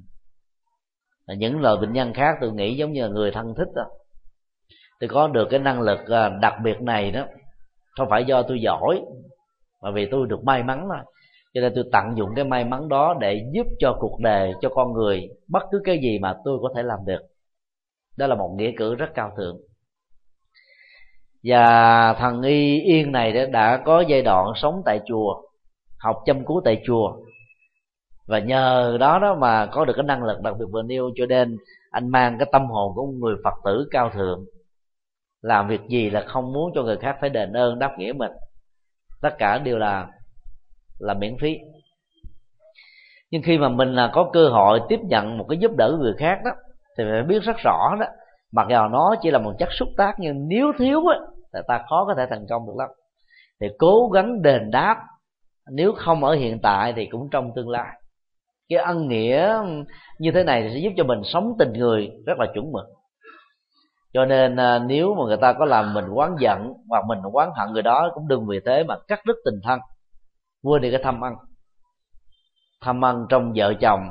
[1.28, 3.84] Và những lời bệnh nhân khác tôi nghĩ giống như là người thân thích đó.
[5.00, 7.24] Tôi có được cái năng lực à, đặc biệt này đó
[7.98, 9.02] không phải do tôi giỏi,
[9.82, 10.98] mà vì tôi được may mắn thôi.
[11.54, 14.68] Cho nên tôi tận dụng cái may mắn đó để giúp cho cuộc đời, cho
[14.68, 17.20] con người, bất cứ cái gì mà tôi có thể làm được.
[18.16, 19.60] Đó là một nghĩa cử rất cao thượng.
[21.44, 25.42] Và thằng y yên này đã có giai đoạn sống tại chùa,
[25.98, 27.16] học chăm cứu tại chùa.
[28.26, 31.26] Và nhờ đó đó mà có được cái năng lực đặc biệt vừa nêu, cho
[31.26, 31.56] nên
[31.90, 34.44] anh mang cái tâm hồn của một người phật tử cao thượng
[35.44, 38.32] làm việc gì là không muốn cho người khác phải đền ơn, đáp nghĩa mình.
[39.22, 40.08] Tất cả đều là
[40.98, 41.58] là miễn phí.
[43.30, 46.14] Nhưng khi mà mình là có cơ hội tiếp nhận một cái giúp đỡ người
[46.18, 46.50] khác đó,
[46.98, 48.06] thì phải biết rất rõ đó,
[48.52, 51.18] mặc dù nó chỉ là một chất xúc tác, nhưng nếu thiếu á,
[51.54, 52.88] thì ta khó có thể thành công được lắm.
[53.60, 54.96] Thì cố gắng đền đáp,
[55.70, 58.00] nếu không ở hiện tại thì cũng trong tương lai.
[58.68, 59.58] Cái ân nghĩa
[60.18, 62.84] như thế này thì sẽ giúp cho mình sống tình người rất là chuẩn mực
[64.14, 67.50] cho nên à, nếu mà người ta có làm mình quán giận hoặc mình quán
[67.56, 69.80] hận người đó cũng đừng vì thế mà cắt đứt tình thân.
[70.62, 71.36] Quên đi cái thâm ăn,
[72.80, 74.10] thâm ăn trong vợ chồng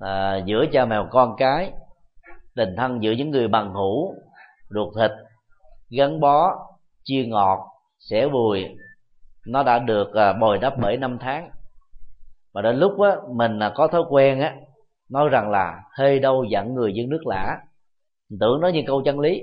[0.00, 1.72] à, giữa cha mẹ con cái
[2.56, 4.14] tình thân giữa những người bằng hữu
[4.70, 5.10] ruột thịt
[5.90, 6.54] gắn bó
[7.04, 7.58] chia ngọt
[7.98, 8.68] sẻ bùi
[9.46, 11.50] nó đã được à, bồi đắp bởi năm tháng.
[12.54, 14.54] Và đến lúc á mình là có thói quen á
[15.10, 17.58] nói rằng là hơi đâu dặn người dân nước lã
[18.40, 19.42] tưởng nó như câu chân lý.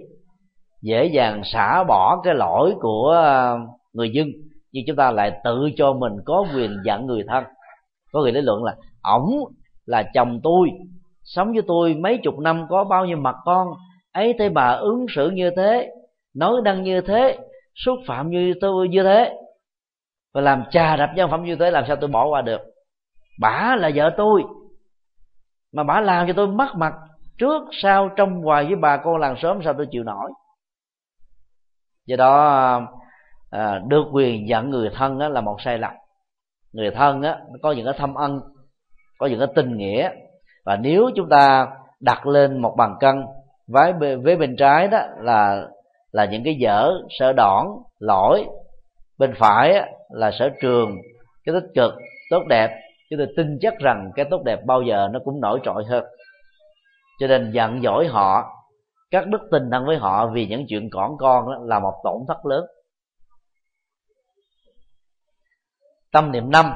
[0.81, 3.59] Dễ dàng xả bỏ cái lỗi của ờ,
[3.93, 4.27] người dân,
[4.71, 7.43] nhưng chúng ta lại tự cho mình có quyền dặn người thân.
[8.11, 9.29] Có người lý luận là, ổng
[9.85, 10.69] là chồng tôi,
[11.23, 13.67] sống với tôi mấy chục năm có bao nhiêu mặt con,
[14.11, 15.89] ấy thế bà ứng xử như thế,
[16.35, 17.37] nói năng như thế,
[17.75, 19.35] xúc phạm như tôi như thế.
[20.33, 22.61] Và làm trà đập nhân phẩm như thế, làm sao tôi bỏ qua được?
[23.39, 24.43] Bả là vợ tôi,
[25.73, 26.93] mà bả làm cho tôi mất mặt
[27.41, 30.31] trước sau trong hoài với bà con làng sớm sao tôi chịu nổi?
[32.05, 32.81] Do đó
[33.51, 35.93] à, được quyền giận người thân á, là một sai lầm.
[36.73, 38.39] Người thân á, có những cái thâm ân
[39.17, 40.09] có những cái tình nghĩa.
[40.65, 41.67] Và nếu chúng ta
[41.99, 43.23] đặt lên một bàn cân
[43.67, 45.67] với với bên trái đó là
[46.11, 47.67] là những cái dở sở đỏn
[47.99, 48.45] lỗi.
[49.17, 50.97] Bên phải á, là sở trường
[51.45, 51.93] cái tích cực
[52.29, 52.69] tốt đẹp.
[53.09, 56.03] Chúng tôi tin chắc rằng cái tốt đẹp bao giờ nó cũng nổi trội hơn
[57.21, 58.43] cho nên giận dỗi họ,
[59.11, 62.21] cắt đứt tình thân với họ vì những chuyện cỏn con đó là một tổn
[62.27, 62.65] thất lớn.
[66.11, 66.73] Tâm niệm năm,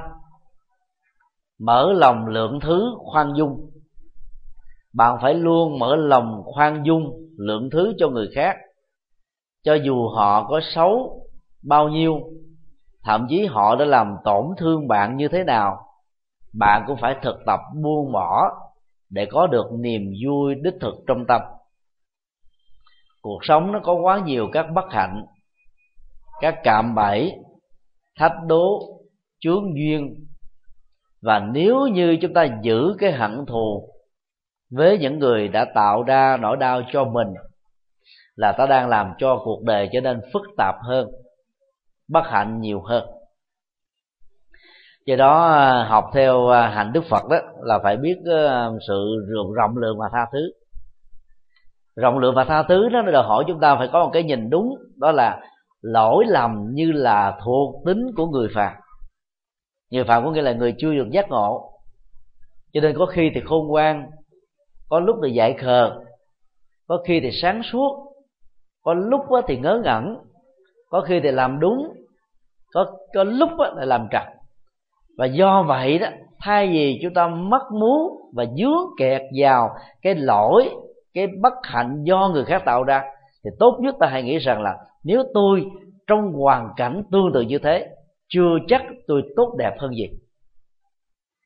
[1.60, 3.72] mở lòng lượng thứ khoan dung.
[4.94, 8.56] Bạn phải luôn mở lòng khoan dung, lượng thứ cho người khác.
[9.64, 11.22] Cho dù họ có xấu
[11.64, 12.20] bao nhiêu,
[13.04, 15.78] thậm chí họ đã làm tổn thương bạn như thế nào,
[16.54, 18.52] bạn cũng phải thực tập buông bỏ
[19.10, 21.42] để có được niềm vui đích thực trong tâm.
[23.22, 25.26] Cuộc sống nó có quá nhiều các bất hạnh,
[26.42, 27.32] các cạm bẫy,
[28.20, 28.80] thách đố,
[29.40, 30.16] chướng duyên.
[31.22, 33.90] Và nếu như chúng ta giữ cái hận thù
[34.72, 37.28] với những người đã tạo ra nỗi đau cho mình
[38.36, 41.10] là ta đang làm cho cuộc đời trở nên phức tạp hơn,
[42.08, 43.15] bất hạnh nhiều hơn
[45.06, 49.26] do đó à, học theo à, hành đức phật đó là phải biết à, sự
[49.56, 50.52] rộng lượng và tha thứ.
[51.96, 54.24] Rộng lượng và tha thứ đó nó đòi hỏi chúng ta phải có một cái
[54.24, 55.42] nhìn đúng, đó là
[55.82, 58.74] lỗi lầm như là thuộc tính của người phàm.
[59.92, 61.72] Người phàm có nghĩa là người chưa được giác ngộ.
[62.74, 64.10] Cho nên có khi thì khôn ngoan,
[64.90, 65.96] có lúc thì dại khờ,
[66.88, 68.14] có khi thì sáng suốt,
[68.84, 70.18] có lúc thì ngớ ngẩn,
[70.90, 71.94] có khi thì làm đúng,
[72.74, 74.35] có có lúc là làm trật
[75.18, 76.08] và do vậy đó,
[76.40, 79.70] thay vì chúng ta mất muốn và dướng kẹt vào
[80.02, 80.70] cái lỗi,
[81.14, 83.04] cái bất hạnh do người khác tạo ra,
[83.44, 85.66] thì tốt nhất ta hãy nghĩ rằng là nếu tôi
[86.08, 87.88] trong hoàn cảnh tương tự như thế,
[88.28, 90.10] chưa chắc tôi tốt đẹp hơn gì.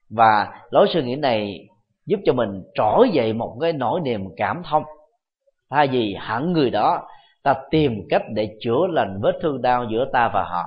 [0.10, 1.68] Và lối suy nghĩ này
[2.06, 4.84] giúp cho mình trỗi dậy một cái nỗi niềm cảm thông.
[5.70, 7.08] Thay vì hẳn người đó,
[7.44, 10.64] ta tìm cách để chữa lành vết thương đau giữa ta và họ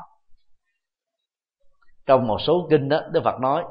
[2.12, 3.64] trong một số kinh đó, đức phật nói,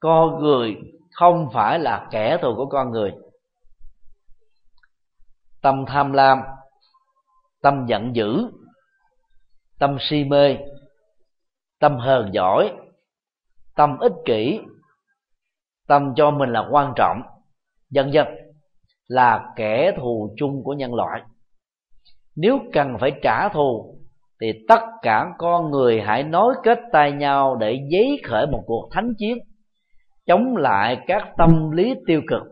[0.00, 0.76] con người
[1.12, 3.12] không phải là kẻ thù của con người.
[5.62, 6.42] Tâm tham lam,
[7.62, 8.50] tâm giận dữ,
[9.78, 10.56] tâm si mê,
[11.80, 12.72] tâm hờn giỏi
[13.76, 14.60] tâm ích kỷ,
[15.88, 17.22] tâm cho mình là quan trọng,
[17.90, 18.26] dần dần
[19.08, 21.22] là kẻ thù chung của nhân loại.
[22.36, 23.95] Nếu cần phải trả thù
[24.40, 28.88] thì tất cả con người hãy nối kết tay nhau để giấy khởi một cuộc
[28.92, 29.38] thánh chiến,
[30.26, 32.42] chống lại các tâm lý tiêu cực.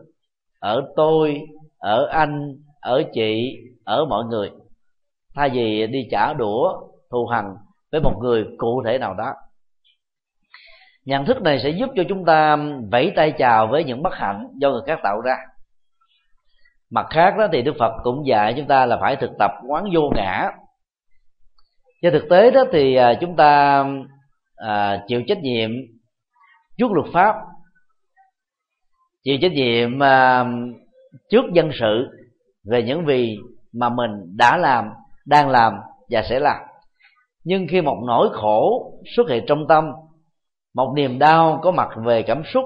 [0.59, 1.41] Ở tôi,
[1.77, 4.49] ở anh, ở chị, ở mọi người.
[5.35, 6.73] Thay vì đi trả đũa,
[7.11, 7.45] thù hằn
[7.91, 9.33] với một người cụ thể nào đó.
[11.05, 12.57] Nhận thức này sẽ giúp cho chúng ta
[12.91, 15.35] vẫy tay chào với những bất hạnh do người khác tạo ra.
[16.91, 19.83] Mặt khác đó thì đức phật cũng dạy chúng ta là phải thực tập quán
[19.93, 20.51] vô ngã
[22.05, 23.83] trên thực tế đó thì à, chúng ta
[24.55, 25.69] à, chịu trách nhiệm
[26.77, 27.35] trước luật pháp
[29.23, 30.45] chịu trách nhiệm à,
[31.29, 32.07] trước dân sự
[32.71, 33.37] về những gì
[33.73, 34.89] mà mình đã làm
[35.25, 35.73] đang làm
[36.09, 36.61] và sẽ làm.
[37.43, 39.91] Nhưng khi một nỗi khổ xuất hiện trong tâm
[40.75, 42.63] một niềm đau có mặt về cảm xúc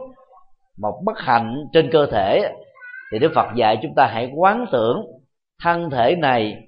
[0.77, 2.53] một bất hạnh trên cơ thể
[3.11, 5.05] thì đức phật dạy chúng ta hãy quán tưởng
[5.63, 6.63] thân thể này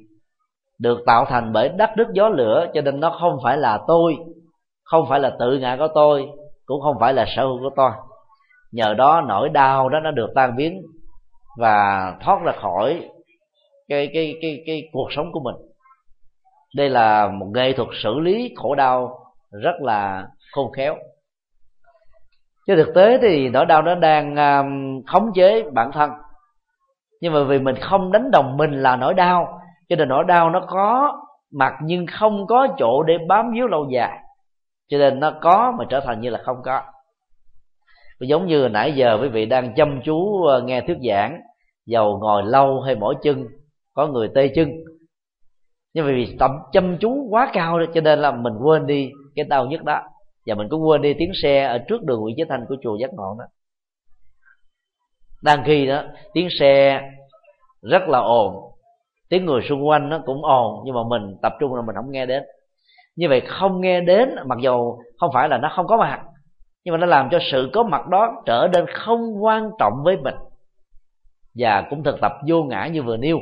[0.81, 4.17] được tạo thành bởi đất nước gió lửa, cho nên nó không phải là tôi,
[4.83, 6.29] không phải là tự ngã của tôi,
[6.65, 7.91] cũng không phải là sở hữu của tôi.
[8.71, 10.81] Nhờ đó nỗi đau đó nó được tan biến
[11.57, 13.09] và thoát ra khỏi
[13.89, 15.55] cái cái cái cái cuộc sống của mình.
[16.75, 19.19] Đây là một nghệ thuật xử lý khổ đau
[19.51, 20.95] rất là khôn khéo.
[22.67, 26.11] Chứ thực tế thì nỗi đau nó đang um, khống chế bản thân.
[27.21, 29.60] Nhưng mà vì mình không đánh đồng mình là nỗi đau
[29.91, 31.13] cho nên nỗi đau nó có
[31.53, 34.19] mặt nhưng không có chỗ để bám víu lâu dài.
[34.87, 36.81] Cho nên nó có mà trở thành như là không có.
[38.19, 41.41] Giống như nãy giờ quý vị đang chăm chú ờ, nghe thuyết giảng
[41.85, 43.45] dầu ngồi lâu hay mỏi chân
[43.93, 44.71] có người tê chân.
[45.93, 49.45] Nhưng vì tập chăm chú quá cao đó, cho nên là mình quên đi cái
[49.45, 50.01] đau nhất đó.
[50.45, 52.97] Và mình cũng quên đi tiếng xe ở trước đường Nguyễn Chí Thanh của chùa
[52.97, 53.45] Giác Ngọn đó.
[55.43, 57.01] Đang khi đó tiếng xe
[57.81, 58.70] rất là ồn
[59.31, 62.11] tiếng người xung quanh nó cũng ồn, nhưng mà mình tập trung là mình không
[62.11, 62.43] nghe đến.
[63.15, 66.21] Như vậy không nghe đến, mặc dù không phải là nó không có mặt,
[66.83, 70.17] nhưng mà nó làm cho sự có mặt đó trở nên không quan trọng với
[70.17, 70.35] mình.
[71.55, 73.39] Và cũng thực tập vô ngã như vừa nêu.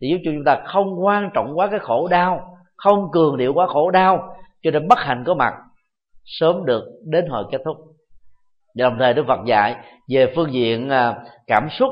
[0.00, 3.52] Thì giúp cho chúng ta không quan trọng quá cái khổ đau, không cường điệu
[3.54, 5.54] quá khổ đau, cho nên bất hạnh có mặt,
[6.24, 7.76] sớm được đến hồi kết thúc.
[8.74, 9.76] Và đồng thời đức phật dạy
[10.08, 11.14] về phương diện à,
[11.46, 11.90] cảm xúc,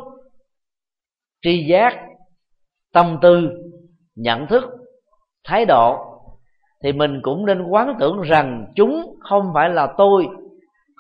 [1.42, 2.00] tri giác
[2.94, 3.50] tâm tư,
[4.16, 4.64] nhận thức,
[5.44, 5.96] thái độ,
[6.82, 10.26] thì mình cũng nên quán tưởng rằng chúng không phải là tôi,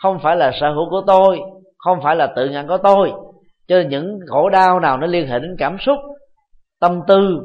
[0.02, 1.40] không phải là sở hữu của tôi,
[1.78, 3.12] không phải là tự ngã của tôi.
[3.68, 5.98] Cho nên những khổ đau nào nó liên hệ đến cảm xúc,
[6.80, 7.38] tâm tư,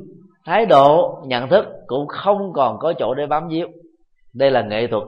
[0.45, 3.67] thái độ, nhận thức cũng không còn có chỗ để bám víu.
[4.33, 5.03] Đây là nghệ thuật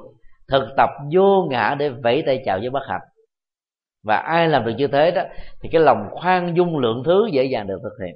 [0.52, 3.02] thực tập vô ngã để vẫy tay chào với bất hạnh.
[4.04, 5.22] Và ai làm được như thế đó,
[5.62, 8.16] thì cái lòng khoan dung lượng thứ dễ dàng được thực hiện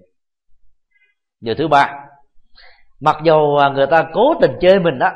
[1.45, 1.93] điều thứ ba,
[3.01, 5.11] mặc dù à, người ta cố tình chơi mình đó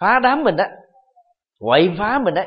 [0.00, 0.64] phá đám mình đó
[1.60, 2.46] quậy phá mình đấy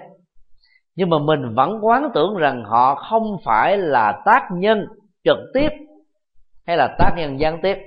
[0.96, 4.86] nhưng mà mình vẫn quán tưởng rằng họ không phải là tác nhân
[5.24, 5.70] trực tiếp
[6.68, 7.78] hay là tác nhân gián tiếp.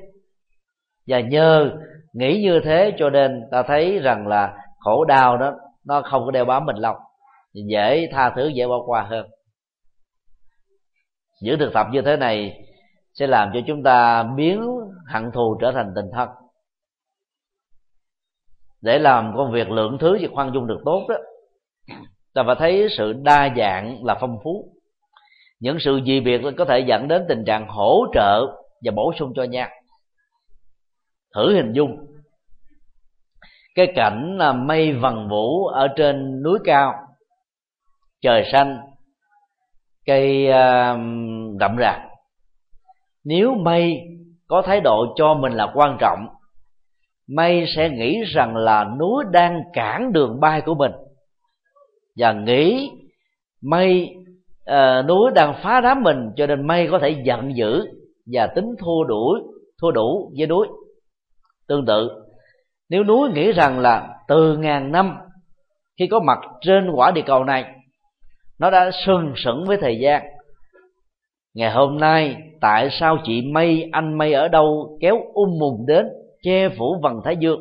[1.06, 1.70] Và nhờ
[2.12, 5.52] nghĩ như thế cho nên ta thấy rằng là khổ đau đó,
[5.86, 6.94] nó không có đeo bám mình lâu,
[7.52, 9.26] dễ tha thứ, dễ bỏ qua hơn.
[11.42, 12.64] Giữ thực tập như thế này
[13.14, 14.62] sẽ làm cho chúng ta biến
[15.06, 16.28] hận thù trở thành tình thân.
[18.80, 21.16] Để làm công việc lượng thứ và khoan dung được tốt đó,
[22.34, 24.68] ta phải thấy sự đa dạng là phong phú.
[25.60, 28.46] Những sự dị biệt có thể dẫn đến tình trạng hỗ trợ
[28.84, 29.68] và bổ sung cho nhau.
[31.34, 32.06] Thử hình dung,
[33.74, 36.94] cái cảnh là mây vần vũ ở trên núi cao,
[38.20, 38.80] trời xanh,
[40.06, 42.13] cây à, đậm rậm rạp
[43.24, 44.00] nếu mây
[44.46, 46.26] có thái độ cho mình là quan trọng
[47.28, 50.92] mây sẽ nghĩ rằng là núi đang cản đường bay của mình.
[52.16, 52.90] Và nghĩ
[53.62, 54.10] mây
[54.70, 57.86] uh, núi đang phá đám mình cho nên mây có thể giận dữ
[58.32, 59.40] và tính thua đuổi
[59.80, 60.66] thua đủ với núi.
[61.68, 62.10] Tương tự
[62.88, 65.16] nếu núi nghĩ rằng là từ ngàn năm
[65.98, 67.64] khi có mặt trên quả địa cầu này
[68.58, 70.22] nó đã sừng sững với thời gian
[71.54, 76.06] ngày hôm nay, tại sao chị mây anh mây ở đâu kéo um mùng đến
[76.42, 77.60] che phủ vầng thái dương,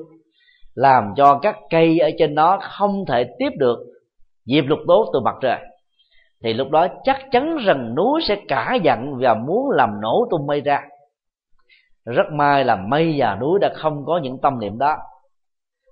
[0.76, 3.78] làm cho các cây ở trên đó không thể tiếp được?
[4.46, 5.60] Diệp lục tố từ mặt trời
[6.44, 10.48] thì lúc đó chắc chắn rằng núi sẽ cả giận và muốn làm nổ tung
[10.48, 10.82] mây ra.
[12.06, 14.96] Rất may là mây và núi đã không có những tâm niệm đó.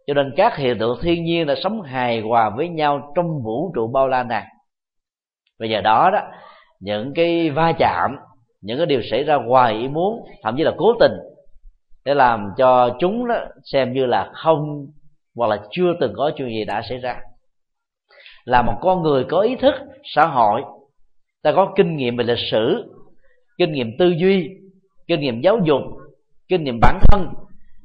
[0.08, 3.72] Cho nên các hiện tượng thiên nhiên đã sống hài hòa với nhau trong vũ
[3.76, 4.44] trụ bao la này.
[5.60, 6.20] Bây giờ đó đó
[6.82, 8.12] những cái va chạm,
[8.62, 11.14] những cái điều xảy ra ngoài ý muốn, thậm chí là cố tình,
[12.06, 14.88] để làm cho chúng đó xem như là không
[15.36, 17.16] hoặc là chưa từng có chuyện gì đã xảy ra.
[18.46, 19.74] Là một con người có ý thức,
[20.04, 20.62] xã hội,
[21.44, 22.94] ta có kinh nghiệm về lịch sử,
[23.58, 24.50] kinh nghiệm tư duy,
[25.08, 25.82] kinh nghiệm giáo dục,
[26.48, 27.28] kinh nghiệm bản thân.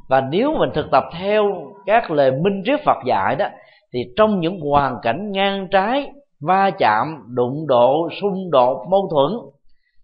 [0.09, 3.49] Và nếu mình thực tập theo các lời minh triết phật dạy đó,
[3.93, 9.33] thì trong những hoàn cảnh ngang trái va chạm, đụng độ, xung đột, mâu thuẫn.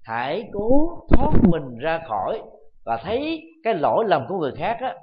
[0.03, 2.43] Hãy cố thoát mình ra khỏi
[2.85, 4.95] và thấy cái lỗi lầm của người khác á,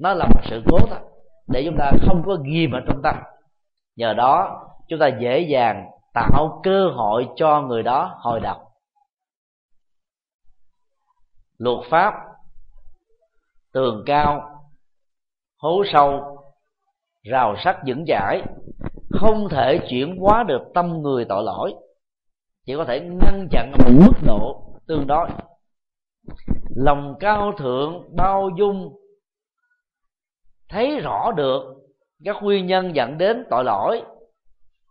[0.00, 0.98] nó là một sự cố thôi,
[1.48, 3.16] để chúng ta không có ghim ở trong tâm.
[3.96, 8.70] Nhờ đó, chúng ta dễ dàng tạo cơ hội cho người đó hồi đầu
[11.60, 12.14] luật pháp,
[13.72, 14.60] tường cao,
[15.58, 16.38] hố sâu,
[17.22, 18.42] rào sắt vững chãi
[19.10, 21.74] không thể chuyển hóa được tâm người tội lỗi.
[22.66, 25.28] Chỉ có thể ngăn chặn ở một mức độ tương đối.
[26.76, 28.92] Lòng cao thượng bao dung,
[30.68, 31.62] thấy rõ được
[32.24, 34.02] các nguyên nhân dẫn đến tội lỗi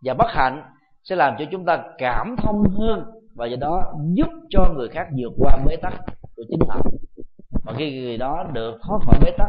[0.04, 0.62] và bất hạnh
[1.04, 3.04] sẽ làm cho chúng ta cảm thông hơn
[3.34, 5.92] và do đó giúp cho người khác vượt qua bế tắc
[6.36, 6.80] của chính họ.
[7.64, 9.48] Và khi người đó được thoát khỏi bế tắc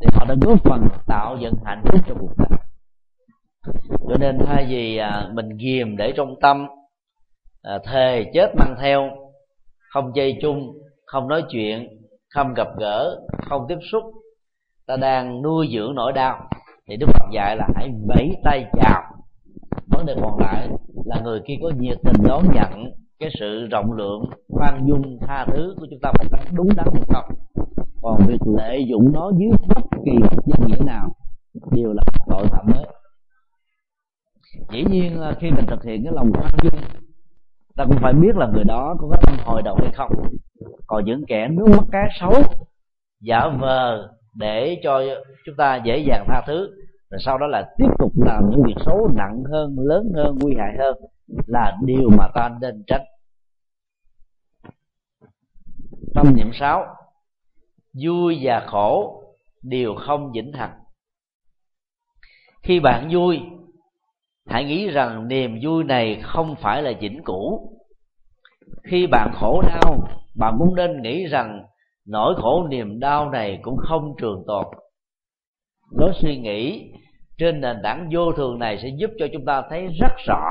[0.00, 2.58] thì họ đã góp phần tạo dựng hạnh phúc cho cuộc đời
[4.08, 6.66] cho nên thay vì à, mình ghiềm để trong tâm
[7.62, 9.10] à, thề chết mang theo,
[9.90, 10.72] không chơi chung,
[11.06, 11.88] không nói chuyện,
[12.34, 14.02] không gặp gỡ, không tiếp xúc,
[14.86, 16.48] ta đang nuôi dưỡng nỗi đau,
[16.88, 19.02] thì đức phật dạy là hãy vẫy tay chào.
[19.86, 20.68] Vấn đề còn lại
[21.04, 25.46] là người kia có nhiệt tình đón nhận cái sự rộng lượng, khoan dung, tha
[25.52, 27.24] thứ của chúng ta một cách đúng đắn hay không.
[28.02, 31.12] Còn việc lợi dụng nó dưới bất kỳ một danh nghĩa nào,
[31.72, 32.86] đều là tội phạm mới
[34.72, 36.80] dĩ nhiên khi mình thực hiện cái lòng khoan dung
[37.80, 40.12] ta cũng phải biết là người đó có cái tâm hồi đầu hay không.
[40.86, 42.32] Còn những kẻ nước mắt cá xấu
[43.20, 45.02] giả vờ để cho
[45.46, 46.70] chúng ta dễ dàng tha thứ,
[47.10, 50.54] rồi sau đó là tiếp tục làm những việc xấu nặng hơn, lớn hơn, nguy
[50.58, 50.96] hại hơn
[51.46, 53.04] là điều mà ta nên tránh.
[56.14, 56.96] Tâm niệm sáu,
[58.04, 59.22] vui và khổ
[59.62, 60.78] đều không vĩnh hằng.
[62.62, 63.40] Khi bạn vui
[64.50, 67.70] hãy nghĩ rằng niềm vui này không phải là vĩnh cửu.
[68.82, 71.64] Khi bạn khổ đau, bạn cũng nên nghĩ rằng
[72.06, 74.66] nỗi khổ niềm đau này cũng không trường tồn.
[75.90, 76.92] Lối suy nghĩ
[77.38, 80.50] trên nền tảng vô thường này sẽ giúp cho chúng ta thấy rất rõ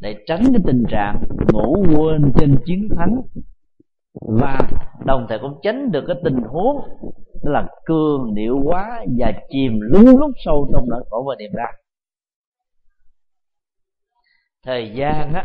[0.00, 1.22] để tránh cái tình trạng
[1.52, 3.20] ngủ quên trên chiến thắng.
[4.40, 4.58] Và
[5.04, 6.80] đồng thời cũng tránh được cái tình huống
[7.42, 11.72] là cường điệu quá và chìm lún lút sâu trong nỗi khổ và niềm đau
[14.66, 15.44] thời gian á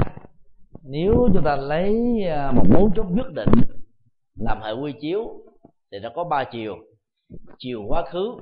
[0.84, 3.49] nếu chúng ta lấy à, một mấu chốt nhất định
[4.39, 5.28] làm hệ quy chiếu
[5.91, 6.76] thì nó có ba chiều.
[7.57, 8.36] Chiều quá khứ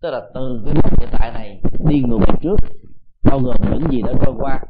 [0.00, 2.56] tức là từ cái mốc hiện tại này đi ngược về trước
[3.22, 4.60] bao gồm những gì đã trôi qua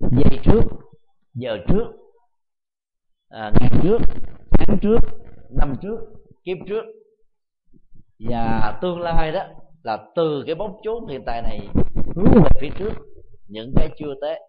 [0.00, 0.60] giây trước
[1.34, 1.84] giờ trước
[3.28, 3.98] à, ngày trước
[4.50, 4.98] tháng trước
[5.50, 5.98] năm trước
[6.44, 6.84] kiếp trước.
[8.18, 9.44] Và tương lai đó
[9.82, 11.68] là từ cái bóng chốt hiện tại này
[12.16, 12.92] hướng về phía trước
[13.48, 14.40] những cái chưa tới.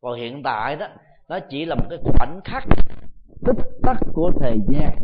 [0.00, 0.88] Còn hiện tại đó
[1.28, 2.64] nó chỉ là một cái khoảnh khắc
[3.46, 4.98] tích tắc của thời gian.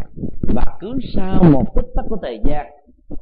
[0.54, 2.66] Và cứ sau một tích tắc của thời gian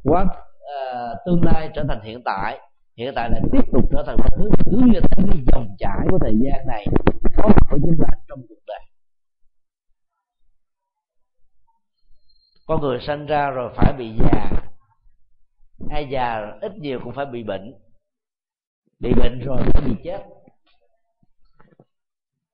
[0.04, 2.58] quá uh, tương lai trở thành hiện tại
[2.96, 6.06] hiện tại lại tiếp tục trở thành quá khứ cứ như thế cái dòng chảy
[6.10, 6.86] của thời gian này
[7.36, 8.80] có mặt với chúng ta trong cuộc đời.
[12.66, 14.50] Con người sinh ra rồi phải bị già.
[15.90, 17.74] Ai già ít nhiều cũng phải bị bệnh
[18.98, 20.22] bị bệnh rồi phải bị chết?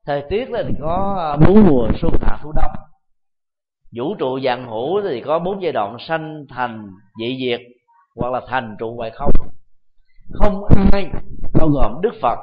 [0.06, 2.72] Thời tiết thì có à, bốn mùa xuân hạ thu đông.
[3.96, 7.60] Vũ trụ dạng hữu thì có bốn giai đoạn sanh, thành, dị diệt,
[8.16, 9.30] hoặc là thành trụ hoài không.
[10.32, 11.10] Không ai
[11.54, 12.38] bao gồm đức phật.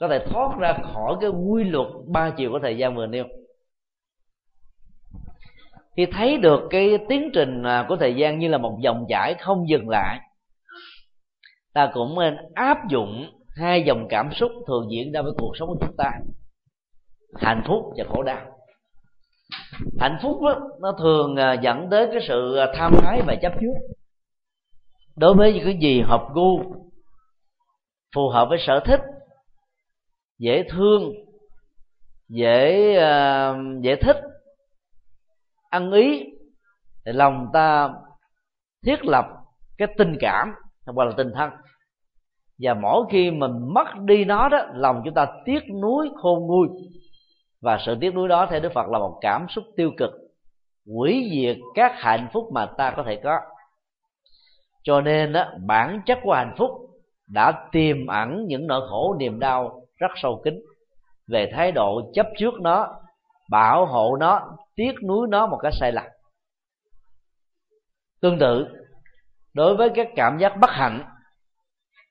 [0.00, 3.24] Có thể thoát ra khỏi cái quy luật ba chiều của thời gian vừa nêu.
[5.96, 9.34] Khi thấy được cái tiến trình à, của thời gian như là một dòng chảy
[9.34, 10.20] không dừng lại
[11.74, 15.68] ta cũng nên áp dụng hai dòng cảm xúc thường diễn ra với cuộc sống
[15.68, 16.10] của chúng ta.
[17.36, 18.46] Hạnh phúc và khổ đau.
[20.00, 23.52] Hạnh phúc đó, nó thường à, dẫn tới cái sự à, tham ái và chấp
[23.60, 23.94] trước.
[25.16, 26.62] Đối với những cái gì hợp gu
[28.14, 29.00] phù hợp với sở thích
[30.38, 31.12] dễ thương
[32.28, 34.16] dễ uh, dễ thích
[35.70, 36.24] ăn ý
[37.04, 37.88] thì lòng ta
[38.86, 39.24] thiết lập
[39.78, 40.52] cái tình cảm
[40.94, 41.50] hoặc là tình thân
[42.60, 46.68] và mỗi khi mình mất đi nó đó, lòng chúng ta tiếc nuối, khôn nguôi.
[47.60, 50.10] Và sự tiếc nuối đó theo đức phật là một cảm xúc tiêu cực,
[50.86, 53.40] hủy diệt các hạnh phúc mà ta có thể có.
[54.82, 56.70] Cho nên đó bản chất của hạnh phúc
[57.28, 60.60] đã tiềm ẩn những nỗi khổ, niềm đau rất sâu kín.
[61.28, 63.00] Về thái độ chấp trước nó,
[63.50, 66.04] bảo hộ nó, tiếc nuối nó một cách sai lầm.
[68.20, 68.66] Tương tự
[69.54, 71.04] đối với các cảm giác bất hạnh,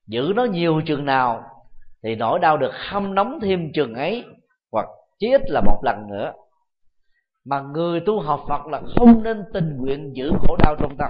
[0.07, 1.43] giữ nó nhiều chừng nào,
[2.03, 4.25] thì nỗi đau được hâm nóng thêm chừng ấy,
[4.71, 4.85] hoặc
[5.19, 6.33] chí ít là một lần nữa.
[7.45, 11.09] Mà người tu học Phật là không nên tình nguyện giữ khổ đau trong tâm.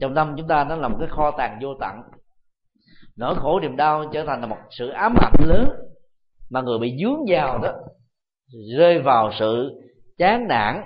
[0.00, 1.96] Trong tâm chúng ta nó là một cái kho tàng vô tận.
[3.16, 5.68] Nỗi khổ niềm đau trở thành là một sự ám ảnh lớn
[6.50, 7.72] mà người bị dướng vào đó,
[8.78, 9.80] rơi vào sự
[10.18, 10.82] chán nản,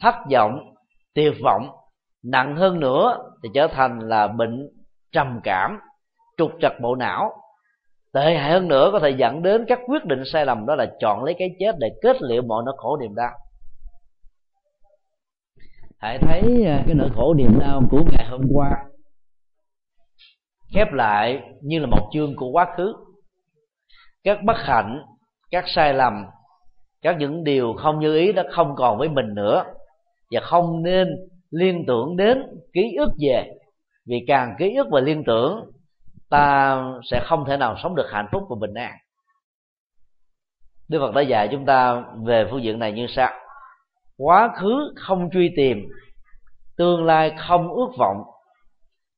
[0.00, 0.74] thất vọng,
[1.14, 1.77] tuyệt vọng
[2.24, 4.68] nặng hơn nữa thì trở thành là bệnh
[5.12, 5.78] trầm cảm,
[6.36, 7.32] trục trặc bộ não.
[8.12, 10.86] Tệ hại hơn nữa có thể dẫn đến các quyết định sai lầm, đó là
[11.00, 13.30] chọn lấy cái chết để kết liễu mọi nỗi khổ niềm đau.
[15.98, 18.70] Hãy thấy à, cái nỗi khổ niềm đau của ngày hôm qua
[20.74, 22.94] khép lại như là một chương của quá khứ.
[24.24, 25.02] Các bất hạnh,
[25.50, 26.26] các sai lầm,
[27.02, 29.64] các những điều không như ý đã không còn với mình nữa
[30.30, 31.08] và không nên
[31.50, 32.42] liên tưởng đến
[32.72, 33.52] ký ức về.
[34.06, 35.70] Vì càng ký ức và liên tưởng,
[36.30, 38.92] ta sẽ không thể nào sống được hạnh phúc và bình an.
[40.88, 43.32] Đức Phật đã dạy chúng ta về phương diện này như sau.
[44.16, 45.88] Quá khứ không truy tìm,
[46.76, 48.22] Tương lai không ước vọng.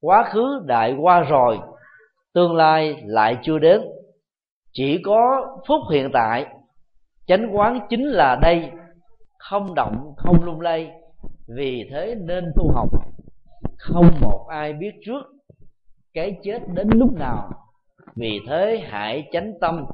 [0.01, 1.59] Quá khứ đại qua rồi,
[2.35, 3.83] Tương lai lại chưa đến.
[4.73, 6.47] Chỉ có phút hiện tại,
[7.27, 8.71] Chánh quán chính là đây,
[9.39, 10.91] Không động, không lung lay.
[11.57, 12.89] Vì thế nên tu học,
[13.79, 15.23] Không một ai biết trước
[16.15, 17.51] cái chết đến lúc nào.
[18.17, 19.85] Vì thế hãy chánh tâm,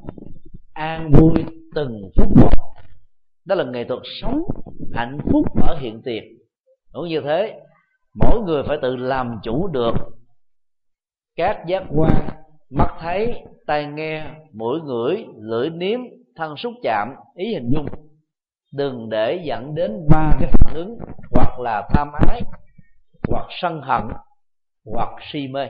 [0.73, 1.43] an vui
[1.75, 2.49] từng phút một.
[3.45, 4.41] Đó là nghệ thuật sống
[4.93, 6.23] hạnh phúc ở hiện tiền.
[6.91, 7.59] Cũng như thế,
[8.13, 9.93] mỗi người phải tự làm chủ được
[11.35, 12.29] các giác quan,
[12.69, 15.99] mắt thấy, tai nghe, mũi ngửi, lưỡi nếm,
[16.35, 17.85] thân xúc chạm, ý hình dung.
[18.73, 20.97] Đừng để dẫn đến ba cái phản ứng
[21.57, 22.41] hoặc là tham ái,
[23.27, 24.01] hoặc sân hận,
[24.93, 25.69] hoặc si mê.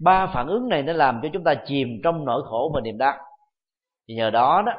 [0.00, 2.98] Ba phản ứng này nó làm cho chúng ta chìm trong nỗi khổ và niềm
[2.98, 3.16] đau.
[4.08, 4.72] Thì nhờ đó đó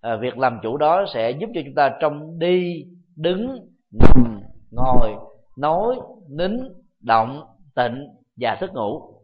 [0.00, 2.84] à, việc làm chủ đó sẽ giúp cho chúng ta trong đi,
[3.16, 3.58] đứng,
[4.00, 4.40] nằm,
[4.70, 5.14] ngồi,
[5.58, 5.96] nói,
[6.28, 6.58] nín,
[7.00, 7.42] động,
[7.74, 8.06] tịnh
[8.36, 9.14] và thức ngủ.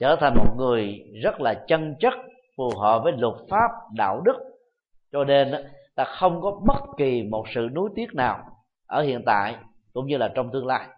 [0.00, 2.14] Trở thành một người rất là chân chất,
[2.56, 4.36] phù hợp với luật pháp, đạo đức.
[5.12, 5.54] Cho nên
[5.96, 8.49] ta không có bất kỳ một sự nuối tiếc nào
[8.90, 9.56] ở hiện tại,
[9.92, 10.88] cũng như là trong tương lai.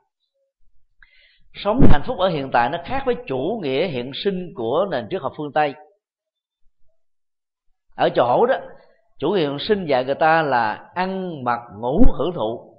[1.54, 5.06] Sống hạnh phúc ở hiện tại nó khác với chủ nghĩa hiện sinh của nền
[5.10, 5.74] triết học phương tây.
[7.96, 8.54] Ở chỗ đó,
[9.18, 12.76] chủ nghĩa hiện sinh dạy người ta là ăn, mặc, ngủ, hưởng thụ.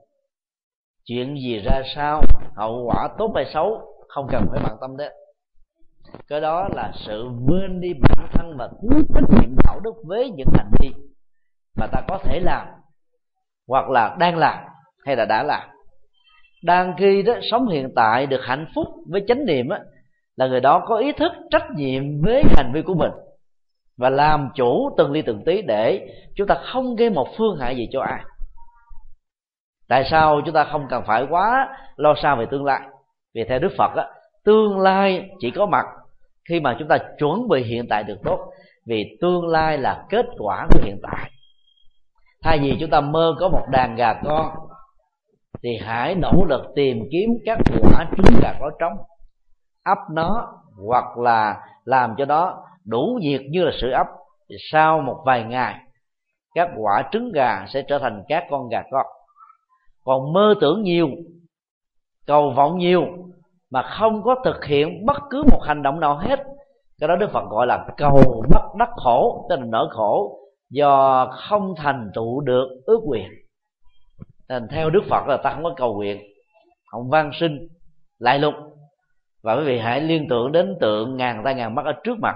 [1.05, 2.21] Chuyện gì ra sao,
[2.55, 5.11] hậu quả tốt hay xấu, không cần phải bận tâm đến.
[6.27, 10.29] Cái đó là sự quên đi bản thân và thiếu trách nhiệm đạo đức với
[10.29, 10.89] những hành vi
[11.75, 12.67] mà ta có thể làm
[13.67, 14.72] hoặc là đang làm
[15.05, 15.69] hay là đã làm.
[16.63, 19.79] Đang khi đó, sống hiện tại được hạnh phúc với chánh niệm á,
[20.35, 23.11] là người đó có ý thức, trách nhiệm với hành vi của mình
[23.97, 27.75] và làm chủ từng ly từng tí để chúng ta không gây một phương hại
[27.75, 28.19] gì cho ai.
[29.89, 32.81] Tại sao chúng ta không cần phải quá lo xa về tương lai?
[33.35, 34.07] Vì theo đức phật á,
[34.45, 35.85] tương lai chỉ có mặt
[36.49, 38.39] khi mà chúng ta chuẩn bị hiện tại được tốt,
[38.85, 41.31] vì tương lai là kết quả của hiện tại.
[42.43, 44.51] Thay vì chúng ta mơ có một đàn gà con
[45.63, 48.93] thì hãy nỗ lực tìm kiếm các quả trứng gà có trống
[49.83, 50.47] ấp nó
[50.87, 54.07] hoặc là làm cho nó đủ nhiệt như là sự ấp,
[54.49, 55.75] thì sau một vài ngày,
[56.55, 59.05] các quả trứng gà sẽ trở thành các con gà con
[60.03, 61.09] còn mơ tưởng nhiều,
[62.27, 63.05] cầu vọng nhiều,
[63.71, 66.39] mà không có thực hiện bất cứ một hành động nào hết,
[66.99, 70.39] cái đó đức phật gọi là cầu bất đắc khổ, tức là nở khổ,
[70.69, 73.29] do không thành trụ được ước nguyện
[74.49, 76.21] nên theo đức phật là ta không có cầu nguyện,
[76.85, 77.67] không van sinh
[78.19, 78.53] lại lục.
[79.43, 82.35] Và quý vị hãy liên tưởng đến tượng ngàn tay ngàn mắt ở trước mặt.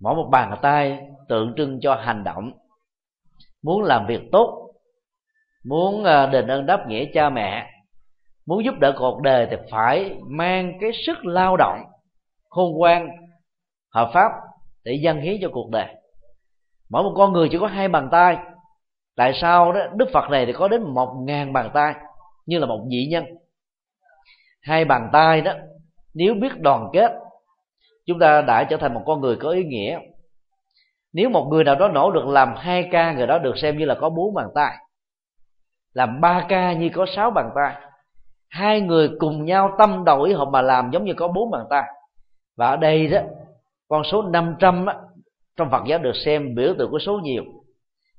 [0.00, 2.52] Mỗi một bàn tay tượng trưng cho hành động.
[3.62, 4.72] Muốn làm việc tốt,
[5.64, 7.70] muốn à, đền ơn đáp nghĩa cha mẹ,
[8.46, 11.78] muốn giúp đỡ cuộc đời thì phải mang cái sức lao động,
[12.48, 13.08] khôn ngoan,
[13.94, 14.32] hợp pháp
[14.84, 15.94] để dâng hiến cho cuộc đời.
[16.90, 18.36] Mỗi một con người chỉ có hai bàn tay
[19.16, 19.80] tại sao đó?
[19.94, 21.94] Đức phật này thì có đến một ngàn bàn tay,
[22.46, 23.24] như là một vị nhân.
[24.62, 25.52] Hai bàn tay đó,
[26.14, 27.12] nếu biết đoàn kết,
[28.06, 29.98] chúng ta đã trở thành một con người có ý nghĩa.
[31.12, 33.84] Nếu một người nào đó nỗ lực làm hai ca, người đó được xem như
[33.84, 34.76] là có bốn bàn tay.
[35.92, 37.74] Làm ba ca như có sáu bàn tay.
[38.48, 41.64] Hai người cùng nhau tâm đầu ý hợp mà làm giống như có bốn bàn
[41.70, 41.82] tay.
[42.56, 43.20] Và ở đây đó,
[43.88, 44.86] con số 500 trăm
[45.56, 47.44] trong Phật giáo được xem biểu tượng của số nhiều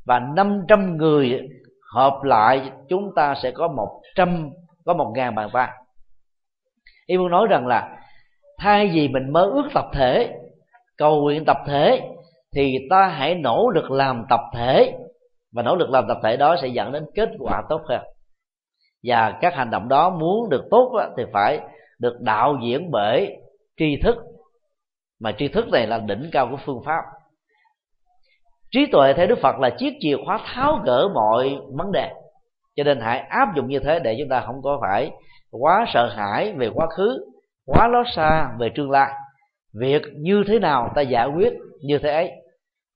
[0.08, 1.50] và 500 người
[1.96, 4.50] hợp lại, chúng ta sẽ có 100
[4.86, 5.70] có một ngàn bàn tay
[7.08, 7.98] ý muốn nói rằng là,
[8.58, 10.34] thay vì mình mơ ước tập thể,
[10.98, 12.02] cầu nguyện tập thể,
[12.56, 14.94] thì ta hãy nỗ lực làm tập thể.
[15.54, 18.02] Và nỗ lực làm tập thể đó sẽ dẫn đến kết quả tốt hơn.
[19.04, 21.60] Và các hành động đó muốn được tốt thì phải
[22.00, 23.38] được đạo diễn bởi
[23.78, 24.16] tri thức.
[25.20, 27.02] Mà tri thức này là đỉnh cao của phương pháp
[28.72, 32.12] trí tuệ theo đức phật là chiếc chìa khóa tháo gỡ mọi vấn đề.
[32.76, 35.12] Cho nên hãy áp dụng như thế để chúng ta không có phải
[35.52, 37.26] quá sợ hãi về quá khứ,
[37.66, 39.14] quá lo xa về tương lai.
[39.74, 42.32] Việc như thế nào ta giải quyết như thế ấy.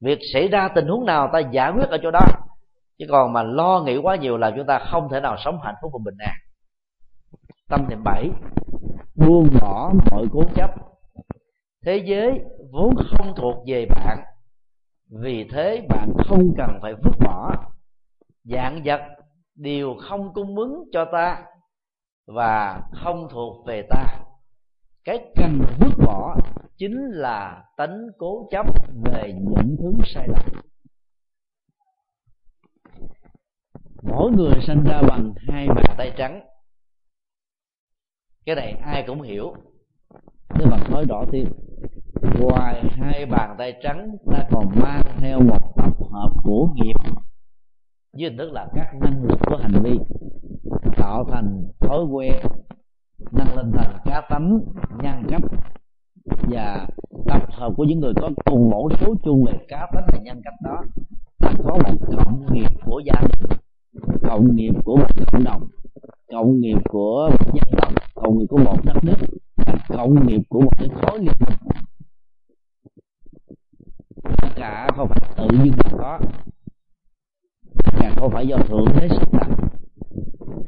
[0.01, 2.21] Việc xảy ra tình huống nào ta giải quyết ở chỗ đó.
[2.99, 5.75] Chứ còn mà lo nghĩ quá nhiều là chúng ta không thể nào sống hạnh
[5.81, 6.35] phúc và bình an.
[7.69, 8.29] Tâm niệm bảy.
[9.15, 10.71] Buông bỏ mọi cố chấp.
[11.85, 12.39] Thế giới
[12.71, 14.17] vốn không thuộc về bạn
[15.11, 17.55] vì thế bạn không cần phải vứt bỏ.
[18.43, 19.01] Dạng vật
[19.55, 21.43] đều không cung ứng cho ta
[22.27, 24.19] và không thuộc về ta.
[25.03, 26.35] Cái cần vứt bỏ
[26.77, 28.65] chính là tánh cố chấp
[29.03, 30.61] về những thứ sai lầm.
[34.03, 36.41] Mỗi người sinh ra bằng hai bàn tay trắng.
[38.45, 39.53] Cái này ai cũng hiểu.
[40.57, 41.47] Đức mà nói rõ thêm
[42.39, 46.93] ngoài hai bàn tay trắng, ta còn mang theo một tập hợp của nghiệp,
[48.13, 49.99] với hình thức là các năng lực của hành vi,
[50.97, 52.35] tạo thành thói quen,
[53.31, 54.59] nâng lên thành cá tánh
[55.03, 55.41] nhân cấp,
[56.49, 56.87] và
[57.27, 60.41] tập hợp của những người có cùng mẫu số chung về cá tánh và nhân
[60.43, 60.81] cách đó
[61.39, 63.57] ta có một cộng nghiệp của gia đình,
[64.23, 65.67] cộng nghiệp của một cộng đồng,
[66.31, 69.15] cộng nghiệp của một dân tộc, cộng nghiệp của một đất nước
[69.97, 71.57] cộng nghiệp của một cái khối liên minh
[74.37, 76.19] tất cả không phải tự nhiên mà có.
[77.99, 79.47] Càng không phải do thượng đế sắp đặt.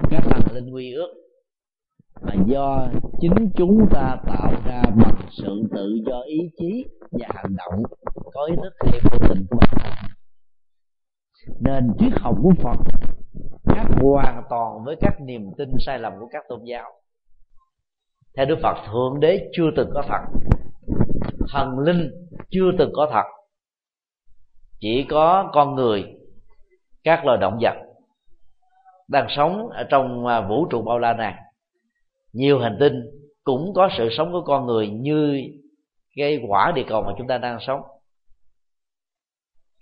[0.10, 1.14] Các thần linh quy ước
[2.22, 2.88] mà do
[3.20, 7.84] chính chúng ta tạo ra bằng sự tự do ý chí và hành động
[8.34, 9.94] có ý thức hay vô tình của bạn
[11.60, 12.78] nên triết học của phật
[13.64, 16.92] khác hoàn toàn với các niềm tin sai lầm của các tôn giáo.
[18.38, 20.40] Theo đức phật, thượng đế chưa từng có thật
[21.54, 22.12] thần linh
[22.50, 23.43] chưa từng có thật
[24.84, 26.06] chỉ có con người
[27.04, 27.74] các loài động vật
[29.08, 31.34] đang sống ở trong à, vũ trụ bao la này.
[32.34, 33.02] Nhiều hành tinh
[33.44, 35.44] cũng có sự sống của con người như
[36.16, 37.82] cái quả địa cầu mà chúng ta đang sống.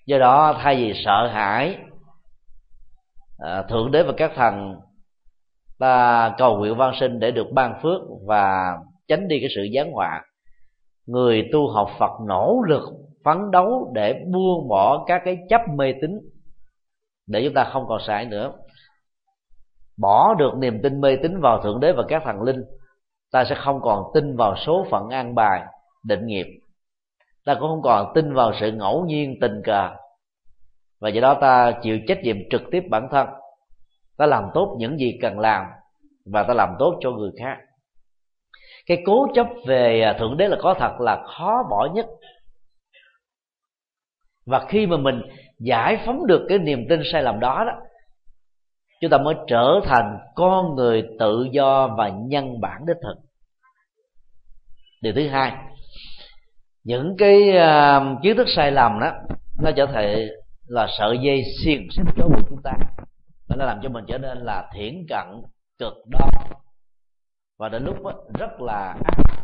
[0.05, 1.77] Do đó thay vì sợ hãi
[3.39, 4.75] à, thượng đế và các thần
[5.79, 8.77] ta cầu nguyện văn sinh để được ban phước và
[9.07, 10.23] tránh đi cái sự gián họa.
[11.07, 12.83] Người tu học phật nỗ lực
[13.23, 16.11] phấn đấu để buông bỏ các cái chấp mê tín,
[17.27, 18.53] để chúng ta không còn sai nữa.
[19.97, 22.63] Bỏ được niềm tin mê tín vào thượng đế và các thần linh,
[23.31, 25.61] ta sẽ không còn tin vào số phận an bài,
[26.03, 26.45] định nghiệp.
[27.45, 29.89] Ta cũng không còn tin vào sự ngẫu nhiên tình cờ.
[30.99, 33.27] Và do đó ta chịu trách nhiệm trực tiếp bản thân.
[34.17, 35.65] Ta làm tốt những gì cần làm
[36.25, 37.57] và ta làm tốt cho người khác.
[38.85, 42.05] Cái cố chấp về thượng đế là có thật là khó bỏ nhất
[44.45, 45.21] và khi mà mình
[45.59, 47.73] giải phóng được cái niềm tin sai lầm đó đó
[49.01, 53.15] chúng ta mới trở thành con người tự do và nhân bản đích thực.
[55.01, 55.51] Điều thứ hai
[56.83, 59.11] những cái uh, kiến thức sai lầm đó
[59.61, 60.27] nó trở thành
[60.67, 62.71] là sợi dây xiềng xích chối buộc chúng ta.
[63.47, 65.41] Và nó làm cho mình trở nên là thiển cận
[65.79, 66.29] cực đoan.
[67.59, 69.40] Và đến lúc đó, rất là ác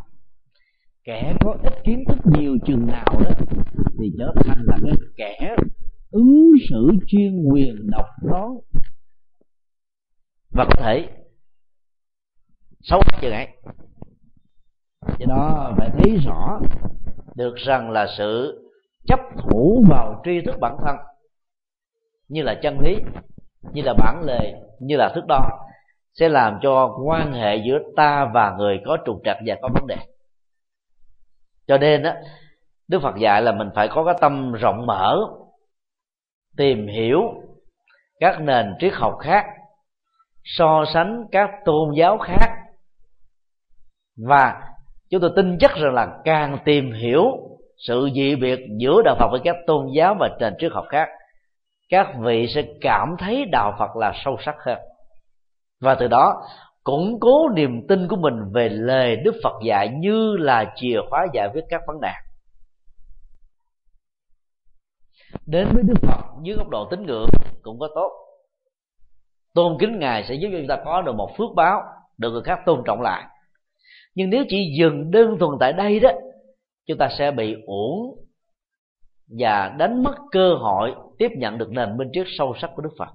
[1.08, 3.32] kẻ có ít kiến thức nhiều chừng nào đó,
[4.00, 5.56] thì trở thành là cái kẻ
[6.12, 8.58] ứng xử chuyên quyền độc đoán.
[10.52, 11.10] Và có thể
[12.82, 13.48] xấu chừng ấy
[15.20, 16.60] do đó, phải thấy rõ
[17.36, 18.62] được rằng là sự
[19.08, 20.96] chấp thủ vào tri thức bản thân,
[22.28, 22.96] như là chân lý,
[23.74, 25.68] như là bản lề, như là thước đo,
[26.14, 29.88] sẽ làm cho quan hệ giữa ta và người có trục trặc và có vấn
[29.88, 29.98] đề
[31.68, 32.14] cho nên đó
[32.88, 35.18] đức phật dạy là mình phải có cái tâm rộng mở,
[36.58, 37.22] tìm hiểu
[38.20, 39.46] các nền triết học khác,
[40.44, 42.50] so sánh các tôn giáo khác.
[44.28, 44.62] Và
[45.10, 47.24] chúng tôi tin chắc rằng là càng tìm hiểu
[47.88, 51.10] sự dị biệt giữa đạo phật với các tôn giáo và nền triết học khác,
[51.90, 54.78] các vị sẽ cảm thấy đạo phật là sâu sắc hơn.
[55.82, 56.42] Và từ đó
[56.88, 61.26] củng cố niềm tin của mình về lời đức phật dạy như là chìa khóa
[61.34, 62.12] giải quyết các vấn đề
[65.46, 67.30] đến với đức phật dưới góc độ tín ngưỡng
[67.62, 68.12] cũng có tốt.
[69.54, 71.82] Tôn kính ngài sẽ giúp cho chúng ta có được một phước báo,
[72.18, 73.26] được người khác tôn trọng lại.
[74.16, 76.10] Nhưng nếu chỉ dừng đơn thuần tại đây đó,
[76.88, 78.16] chúng ta sẽ bị uổng
[79.40, 82.94] và đánh mất cơ hội tiếp nhận được nền minh triết sâu sắc của đức
[83.00, 83.10] phật.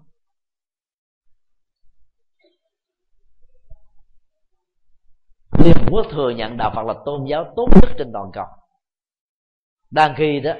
[5.59, 8.45] Liên Hợp Quốc thừa nhận đạo Phật là tôn giáo tốt nhất trên toàn cầu.
[9.91, 10.53] Đang khi đó,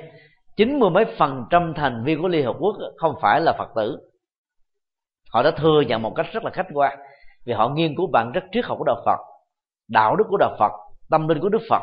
[0.57, 3.69] chín mươi mấy phần trăm thành viên của Liên Hợp Quốc không phải là Phật
[3.77, 3.99] tử.
[5.33, 6.99] Họ đã thừa nhận một cách rất là khách quan
[7.47, 9.19] vì họ nghiên cứu bản chất triết học của đạo Phật,
[9.89, 10.73] đạo đức của đạo Phật,
[11.11, 11.83] tâm linh của Đức Phật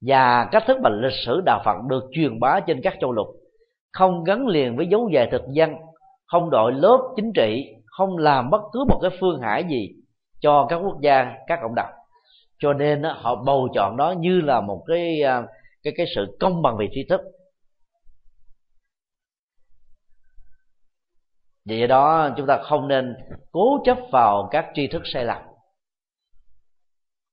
[0.00, 3.26] và cách thức mà lịch sử đạo Phật được truyền bá trên các châu lục.
[3.92, 5.74] Không gắn liền với dấu dài thực dân,
[6.26, 9.88] không đội lớp chính trị, không làm bất cứ một cái phương hải gì
[10.42, 11.90] cho các quốc gia, các cộng đồng.
[12.58, 15.42] Cho nên họ bầu chọn đó như là một cái à,
[15.82, 17.20] cái cái sự công bằng về tri thức.
[21.64, 23.16] Vì đó, chúng ta không nên
[23.52, 25.42] cố chấp vào các tri thức sai lầm.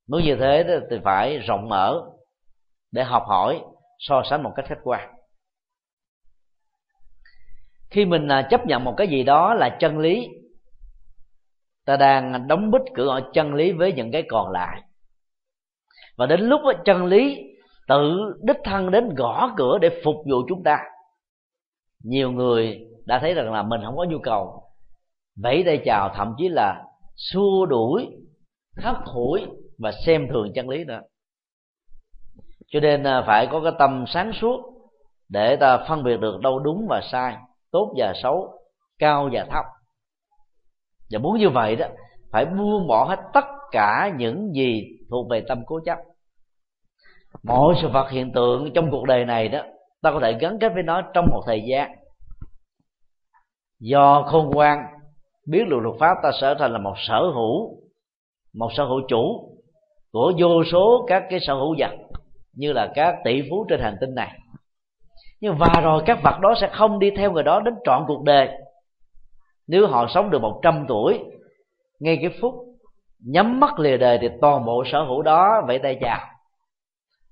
[0.07, 2.01] Muốn như thế thì phải rộng mở
[2.91, 3.61] để học hỏi,
[3.99, 5.15] so sánh một cách khách quan.
[7.89, 10.27] Khi mình à, chấp nhận một cái gì đó là chân lý
[11.89, 14.81] ta đang đóng bít cửa chân lý với những cái còn lại.
[16.17, 17.37] Và đến lúc đó, chân lý
[17.87, 20.77] tự đích thân đến gõ cửa để phục vụ chúng ta.
[22.03, 24.63] Nhiều người đã thấy rằng là mình không có nhu cầu
[25.43, 26.83] vẫy tay chào thậm chí là
[27.15, 28.07] xua đuổi
[28.77, 29.45] hắt hủi
[29.77, 31.01] và xem thường chân lý nữa
[32.67, 34.59] cho nên à, phải có cái tâm sáng suốt
[35.29, 37.37] để ta phân biệt được đâu đúng và sai
[37.71, 38.59] tốt và xấu
[38.99, 39.65] cao và thấp
[41.11, 41.85] và muốn như vậy đó,
[42.31, 45.97] phải buông bỏ hết tất cả những gì thuộc về tâm cố chấp.
[47.43, 49.59] Mọi sự vật hiện tượng trong cuộc đời này đó,
[50.01, 51.91] ta có thể gắn kết với nó trong một thời gian.
[53.79, 54.85] Do khôn ngoan,
[55.47, 57.79] biết được luật pháp, ta trở thành là một sở hữu,
[58.53, 59.49] một sở hữu chủ
[60.11, 61.91] của vô số các cái sở hữu vật,
[62.53, 64.39] như là các tỷ phú trên hành tinh này.
[65.41, 68.23] Nhưng và rồi các vật đó sẽ không đi theo người đó đến trọn cuộc
[68.23, 68.49] đời
[69.69, 71.19] nếu họ sống được một trăm tuổi,
[71.99, 72.53] ngay cái phút
[73.25, 76.19] nhắm mắt lìa đời thì toàn bộ sở hữu đó vẫy tay chào.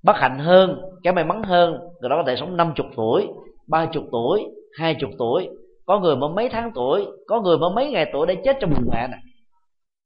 [0.02, 3.28] Bất hạnh hơn cái may mắn hơn, người đó có thể sống năm chục tuổi,
[3.68, 4.44] ba chục tuổi,
[4.78, 5.48] hai chục tuổi.
[5.86, 8.70] Có người mới mấy tháng tuổi, có người mới mấy ngày tuổi để chết trong
[8.70, 9.20] bụng mẹ này.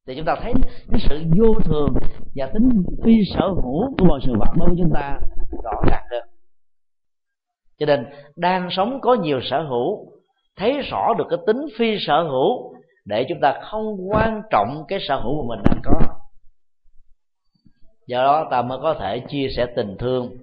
[0.07, 0.53] Thì chúng ta thấy
[0.91, 1.95] cái sự vô thường
[2.37, 5.19] và tính phi sở hữu của mọi sự vật đối với chúng ta
[5.65, 6.23] rõ ràng hơn
[7.83, 8.07] cho nên,
[8.37, 10.12] đang sống có nhiều sở hữu
[10.57, 12.75] thấy rõ được cái tính phi sở hữu
[13.05, 16.01] để chúng ta không quan trọng cái sở hữu mà mình đang có.
[18.07, 20.37] Do đó ta mới có thể chia sẻ tình thương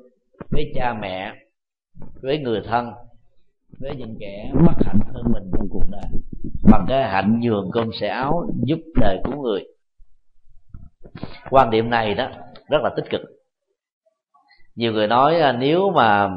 [0.51, 1.33] với cha mẹ,
[2.21, 2.91] với người thân,
[3.79, 6.21] với những kẻ bất hạnh hơn mình trong cuộc đời.
[6.71, 9.63] Bằng cái hạnh nhường cơm sẻ áo giúp đời của người.
[11.49, 12.29] Quan điểm này đó
[12.69, 13.21] rất là tích cực.
[14.75, 16.29] Nhiều người nói à, nếu mà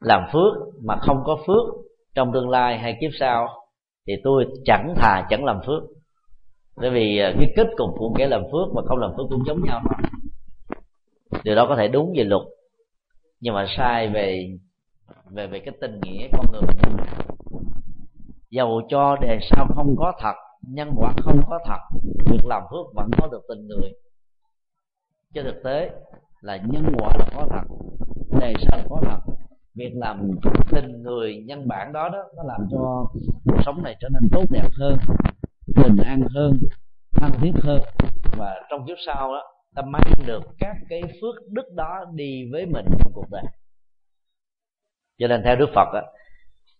[0.00, 0.52] làm phước
[0.84, 1.85] mà không có phước
[2.16, 3.48] trong tương lai hay kiếp sau,
[4.06, 5.82] thì tôi chẳng thà chẳng làm phước.
[6.76, 9.42] Bởi vì à, cái kết cục của kẻ làm phước mà không làm phước cũng
[9.46, 9.82] giống nhau.
[11.44, 12.42] Điều đó có thể đúng về luật,
[13.40, 14.58] nhưng mà sai về
[15.30, 16.62] về về cái tình nghĩa con người.
[16.62, 16.96] Mình
[18.50, 22.94] dầu cho đề sao không có thật, nhân quả không có thật việc làm phước
[22.94, 23.92] vẫn có được tình người.
[25.34, 25.90] Cho thực tế
[26.40, 27.74] là nhân quả là có thật,
[28.40, 29.32] đề sao là có thật
[29.76, 30.30] việc làm
[30.70, 33.06] tình người nhân bản đó đó nó làm cho
[33.44, 34.96] cuộc sống này trở nên tốt đẹp hơn
[35.76, 36.58] bình an hơn
[37.12, 37.80] thân thiết hơn.
[38.38, 39.42] Và trong kiếp sau đó
[39.74, 43.44] ta mang được các cái phước đức đó đi với mình trong cuộc đời.
[45.18, 46.02] Cho nên theo đức phật á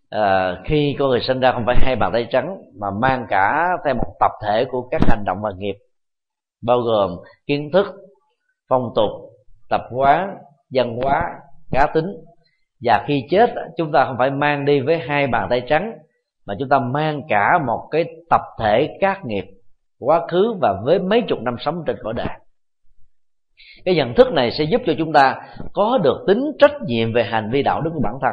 [0.09, 3.67] à, khi con người sinh ra không phải hai bàn tay trắng mà mang cả
[3.85, 5.75] theo một tập thể của các hành động và nghiệp
[6.61, 7.11] bao gồm
[7.47, 7.85] kiến thức
[8.69, 9.11] phong tục
[9.69, 10.37] tập quán
[10.73, 11.39] văn hóa
[11.71, 12.05] cá tính
[12.81, 15.93] và khi chết, chúng ta không phải mang đi với hai bàn tay trắng,
[16.45, 19.45] mà chúng ta mang cả một cái tập thể các nghiệp,
[19.99, 22.27] quá khứ và với mấy chục năm sống trên cõi đời.
[23.85, 25.41] Cái nhận thức này sẽ giúp cho chúng ta
[25.73, 28.31] có được tính trách nhiệm về hành vi đạo đức của bản thân.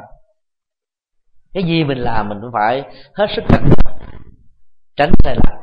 [1.55, 2.83] Cái gì mình làm mình cũng phải
[3.15, 3.97] hết sức cẩn thận,
[4.97, 5.59] tránh sai lầm.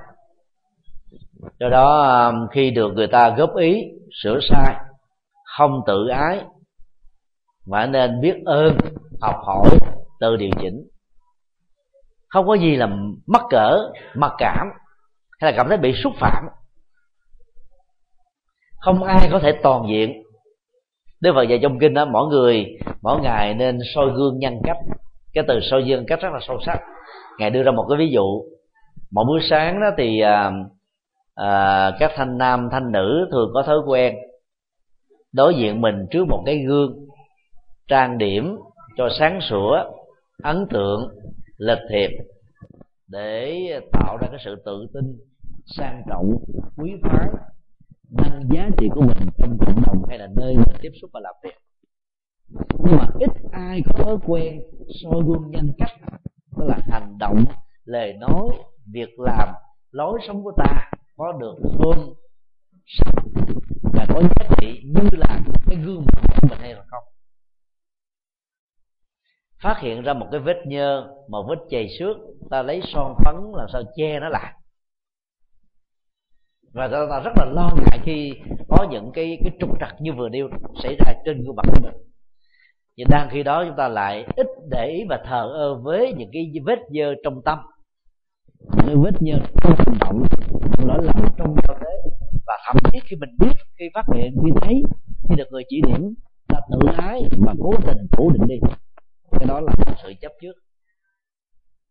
[1.59, 3.84] Do đó à, khi được người ta góp ý
[4.23, 4.75] sửa sai,
[5.57, 6.41] không tự ái
[7.66, 8.78] và nên biết ơn
[9.22, 9.70] học hỏi
[10.20, 10.88] tự điều chỉnh.
[12.28, 12.89] Không có gì là
[13.28, 13.78] mắc cỡ
[14.16, 14.70] mặc cảm
[15.39, 16.43] hay là cảm thấy bị xúc phạm.
[18.80, 20.24] Không ai có thể toàn diện.
[21.22, 22.66] Đức Phật dạy trong kinh đó mỗi người
[23.01, 24.78] mỗi ngày nên soi gương nhân cách.
[25.34, 26.80] Cái từ soi gương cách rất là sâu sắc.
[27.39, 28.41] Ngài đưa ra một cái ví dụ.
[29.12, 30.51] Một buổi sáng đó thì à,
[31.36, 34.16] à, các thanh nam thanh nữ thường có thói quen
[35.34, 37.01] đối diện mình trước một cái gương
[37.92, 38.58] trang điểm
[38.98, 39.78] cho sáng sủa,
[40.44, 41.10] ấn tượng,
[41.58, 42.10] lịch thiệp
[43.08, 45.18] để tạo ra cái sự tự tin,
[45.66, 46.38] sang trọng,
[46.78, 47.28] quý phái,
[48.12, 51.20] nâng giá trị của mình trong cộng đồng hay là nơi mình tiếp xúc và
[51.20, 51.56] làm việc.
[52.84, 54.62] Nhưng mà ít ai có thói quen
[55.04, 55.98] soi gương nhân cách,
[56.58, 57.44] đó là hành động,
[57.84, 58.50] lời nói,
[58.94, 59.50] việc làm,
[59.92, 62.14] lối sống của ta có được hơn
[63.94, 67.11] và có giá trị như là cái gương mặt của mình hay là không
[69.64, 72.18] phát hiện ra một cái vết nhơ một vết chày xước
[72.49, 74.53] ta lấy son phấn làm sao che nó lại.
[76.74, 78.34] Và ta, ta rất là lo ngại khi
[78.70, 80.49] có những cái cái trục trặc như vừa nêu
[80.84, 81.93] xảy ra trên gương mặt của mình.
[82.95, 86.30] Nhưng đang khi đó chúng ta lại ít để ý và thờ ơ với những
[86.34, 87.59] cái vết dơ trong tâm.
[88.59, 90.24] Những cái vết nhơ trong hành động
[90.78, 92.12] trong lỗi lầm trong giao tế.
[92.47, 94.84] Và thậm chí khi mình biết khi phát hiện khi thấy
[95.30, 96.14] khi được người chỉ điểm
[96.47, 98.59] ta tự ái mà cố tình phủ định đi
[99.32, 99.73] cái đó là
[100.03, 100.53] sự chấp trước.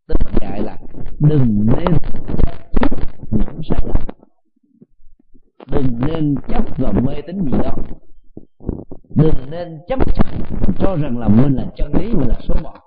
[0.08, 0.78] Tức là dạy là
[1.18, 1.98] đừng nên
[2.42, 2.96] chấp trước
[3.30, 4.02] những sai lầm.
[5.66, 7.76] Đừng nên chấp vào mê tín gì đó.
[9.16, 9.98] Đừng nên chấp
[10.78, 12.78] cho rằng là mình là chân lý, mình là số một.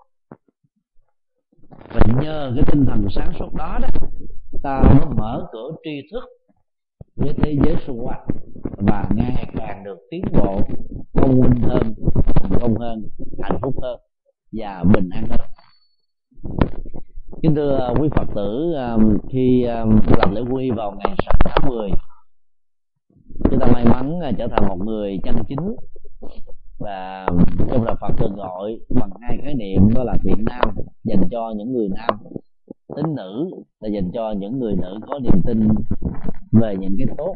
[1.69, 3.89] Và nhờ cái tinh thần sáng suốt đó đó,
[4.63, 6.23] ta mới mở cửa tri thức
[7.15, 8.27] với thế giới xung quanh
[8.63, 10.61] và ngày càng được tiến bộ
[11.13, 11.93] công minh hơn,
[12.35, 13.03] thành công hơn,
[13.41, 13.99] hạnh phúc hơn
[14.53, 15.39] và bình an hơn.
[17.41, 18.97] Kính thưa à, quý phật tử à,
[19.29, 19.85] khi à,
[20.17, 21.89] làm lễ quy vào ngày 6 tháng 10
[23.53, 25.75] chúng ta may mắn trở thành một người chân chính.
[26.79, 27.25] Và
[27.69, 31.53] trong đạo Phật thường gọi bằng hai khái niệm đó là thiện nam dành cho
[31.57, 32.19] những người nam.
[32.95, 33.49] Tính nữ
[33.79, 35.67] là dành cho những người nữ có niềm tin
[36.51, 37.35] về những cái tốt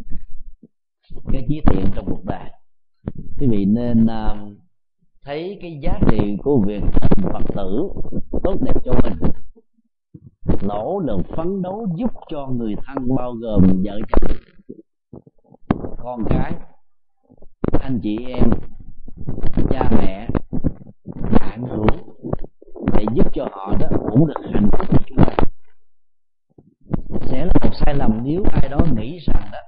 [1.32, 2.49] cái chí thiện trong cuộc đời.
[3.39, 4.57] Quý vị nên uh,
[5.28, 7.90] thấy cái giá trị của việc thành phật tử
[8.44, 9.14] tốt đẹp cho mình.
[10.68, 14.38] Nỗ lực phấn đấu giúp cho người thân bao gồm vợ chồng,
[15.98, 16.54] con cái,
[17.72, 18.50] anh chị em,
[19.70, 20.28] cha mẹ
[21.40, 21.88] bạn hữu
[22.94, 24.88] để giúp cho họ đó cũng được hạnh phúc.
[27.22, 29.60] Sẽ là một sai lầm nếu ai đó nghĩ rằng đó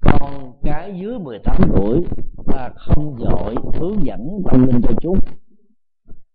[0.00, 2.04] con cái dưới 18 tuổi
[2.46, 5.18] ta không giỏi hướng dẫn tâm linh cho chúng.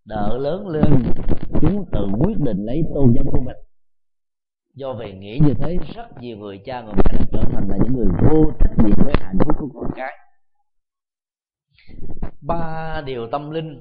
[0.06, 1.04] Đợi lớn lên,
[1.62, 3.58] chúng tự quyết định lấy tôn giáo của mình.
[4.74, 7.78] Do về nghĩ như thế, rất nhiều người cha người mẹ đã trở thành là
[7.84, 10.14] những người vô trách nhiệm với hạnh phúc của con cái.
[12.42, 13.80] Ba điều tâm linh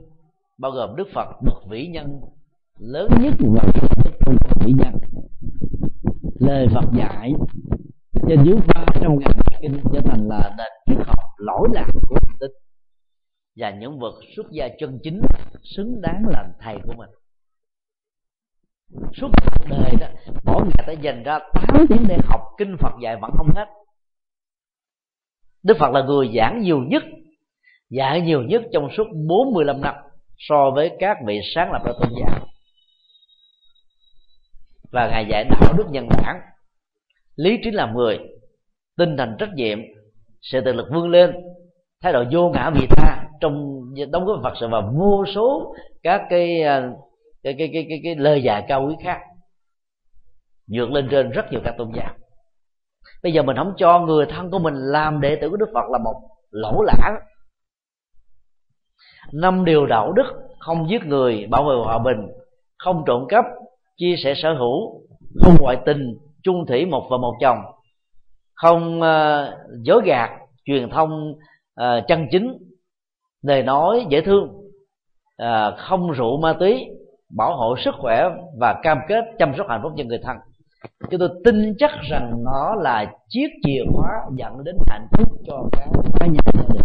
[0.59, 2.21] bao gồm đức phật, bậc vĩ nhân,
[2.79, 3.73] lớn nhất và
[4.61, 4.95] vĩ nhân.
[6.41, 7.33] Lời phật dạy
[8.29, 12.17] trên dưới ba trong ngàn kinh trở thành là nền triết học lỗi lạc của
[12.27, 12.51] hành tinh,
[13.57, 15.21] và những vật xuất gia chân chính
[15.77, 17.11] xứng đáng làm thầy của mình.
[19.15, 20.07] Suốt cuộc đời đó,
[20.45, 23.67] mỗi ngày ta dành ra 8 tiếng để học kinh Phật dạy vẫn không hết.
[25.63, 27.03] Đức Phật là người giảng nhiều nhất
[27.91, 29.95] dạy nhiều nhất trong suốt 45 năm
[30.39, 32.47] so với các vị sáng lập ra tôn giáo.
[34.93, 36.41] Và ngài dạy đạo đức nhân bản
[37.37, 38.19] lý trí làm người
[38.97, 39.79] tinh thần trách nhiệm
[40.41, 41.35] sự tự lực vươn lên
[42.03, 46.23] thái độ vô ngã vị tha trong đóng góp phật sự và vô số các
[46.31, 46.91] cái à,
[47.43, 49.19] cái cái cái cái, cái lời dạy cao quý khác.
[50.73, 52.15] Vượt lên trên rất nhiều các tôn giáo.
[53.23, 55.91] Bây giờ mình không cho người thân của mình làm đệ tử của đức phật
[55.91, 56.15] là một
[56.51, 57.21] lỗ lã.
[59.33, 62.27] Năm điều đạo đức không giết người bảo vệ hòa bình
[62.79, 63.45] không trộm cắp
[63.97, 65.03] chia sẻ sở hữu
[65.41, 67.59] không ngoại tình chung thủy một và một chồng
[68.55, 69.49] không uh,
[69.83, 70.31] dối gạt
[70.65, 71.31] truyền thông
[71.81, 72.59] uh, chân chính
[73.43, 74.45] lời nói dễ thương
[75.43, 76.87] uh, không rượu ma túy
[77.37, 78.29] bảo hộ sức khỏe
[78.59, 80.37] và cam kết chăm sóc hạnh phúc cho người thân.
[81.11, 85.69] Chúng tôi tin chắc rằng nó là chiếc chìa khóa dẫn đến hạnh phúc cho
[85.73, 85.89] cái
[86.21, 86.83] cá nhân gia đình.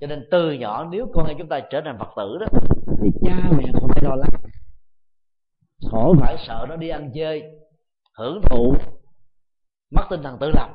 [0.00, 2.46] Cho nên từ nhỏ nếu con em chúng ta trở thành phật tử đó
[3.02, 4.30] thì cha mẹ không phải lo lắng.
[5.90, 7.42] Khổ phải sợ nó đi ăn chơi
[8.22, 8.74] hưởng thụ,
[9.90, 10.68] mất tinh thần tự lập.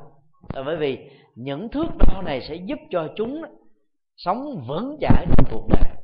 [0.54, 3.42] Bởi vì những thước đo này sẽ giúp cho chúng
[4.16, 5.94] sống vững chãi trong cuộc đời,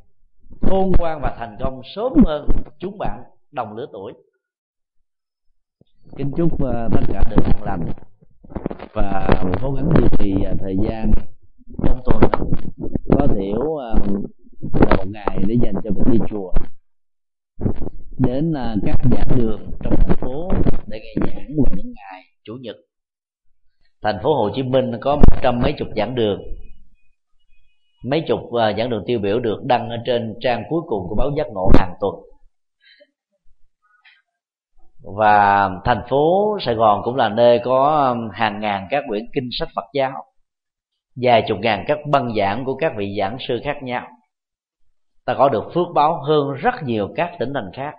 [0.63, 2.49] khôn ngoan và thành công sớm hơn
[2.79, 3.23] chúng bạn
[3.53, 4.13] đồng lứa tuổi.
[6.17, 7.87] Kính chúc ờ, tất cả được an lành
[8.93, 9.29] và
[9.63, 11.11] cố gắng duy trì ờ, thời gian
[11.85, 12.23] trong tuần
[13.19, 16.53] có thiểu là ờ, một ngày để dành cho việc đi chùa,
[18.19, 18.55] đến
[18.87, 20.49] các giảng đường trong thành phố
[20.95, 22.77] để nghe giảng vào những ngày chủ nhật.
[24.03, 26.43] Thành phố Hồ Chí Minh có một trăm mấy chục giảng đường.
[28.05, 31.15] Mấy chục uh, giảng đường tiêu biểu được đăng ở trên trang cuối cùng của
[31.15, 32.15] báo giác ngộ hàng tuần.
[35.17, 39.69] Và thành phố Sài Gòn cũng là nơi có hàng ngàn các quyển kinh sách
[39.77, 40.13] Phật giáo
[41.23, 44.07] vài chục ngàn các băng giảng của các vị giảng sư khác nhau.
[45.25, 47.95] Ta có được phước báo hơn rất nhiều các tỉnh thành khác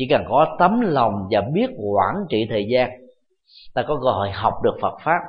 [0.00, 2.90] chỉ cần có tấm lòng và biết quản trị thời gian
[3.74, 5.20] ta có cơ hội học được Phật pháp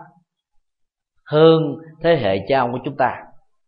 [1.25, 3.23] hơn thế hệ cha ông của chúng ta.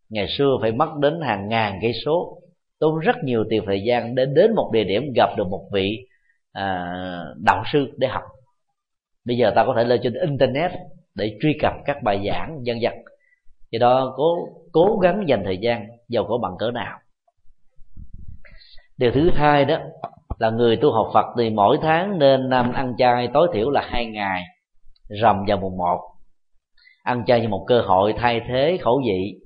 [0.10, 2.38] Ngày xưa phải mất đến hàng ngàn cây số
[2.80, 6.08] tốn rất nhiều tiền thời gian để đến một địa điểm gặp được một vị
[6.52, 6.86] à,
[7.38, 8.24] đạo sư để học.
[9.26, 10.72] Bây giờ ta có thể lên trên internet
[11.16, 12.94] để truy cập các bài giảng dân dân
[13.72, 17.00] do đó cố cố gắng dành thời gian giàu có bằng cỡ nào.
[18.98, 19.78] Điều thứ hai đó
[20.40, 24.06] là người tu học Phật thì mỗi tháng nên ăn chay tối thiểu là hai
[24.06, 24.44] ngày,
[25.22, 26.00] rằm vào mùng một.
[27.04, 29.40] Ăn chay như một cơ hội thay thế khẩu vị.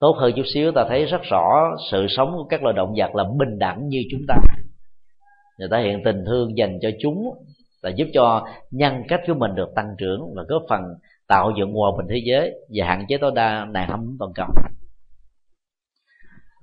[0.00, 3.14] Tốt hơn chút xíu, ta thấy rất rõ sự sống của các loài động vật
[3.14, 4.34] là bình đẳng như chúng ta.
[5.58, 7.24] Người ta hiện tình thương dành cho chúng,
[7.82, 10.80] là giúp cho nhân cách của mình được tăng trưởng và góp phần
[11.28, 14.46] tạo dựng hòa bình thế giới và hạn chế tối đa nạn hâm toàn cầu.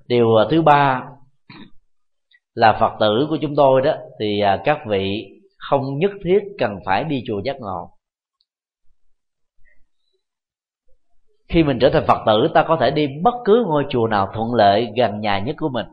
[0.07, 1.03] Điều thứ ba
[2.57, 5.25] là phật tử của chúng tôi đó, thì à, các vị
[5.57, 7.91] không nhất thiết cần phải đi chùa giác ngộ.
[11.49, 14.31] Khi mình trở thành phật tử, ta có thể đi bất cứ ngôi chùa nào
[14.33, 15.85] thuận lợi gần nhà nhất của mình.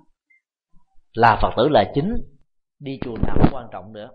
[1.13, 2.15] Là phật tử là chính,
[2.81, 4.11] đi chùa nào cũng quan trọng nữa.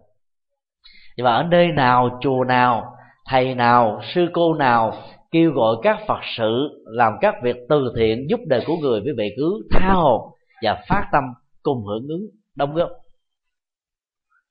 [1.18, 2.96] Nhưng mà ở nơi nào, chùa nào,
[3.26, 4.94] thầy nào, sư cô nào
[5.32, 9.14] kêu gọi các phật sự, làm các việc từ thiện giúp đời của người với
[9.18, 11.24] vị cứ tha hồ và phát tâm
[11.64, 12.90] cùng hưởng ứng đóng góp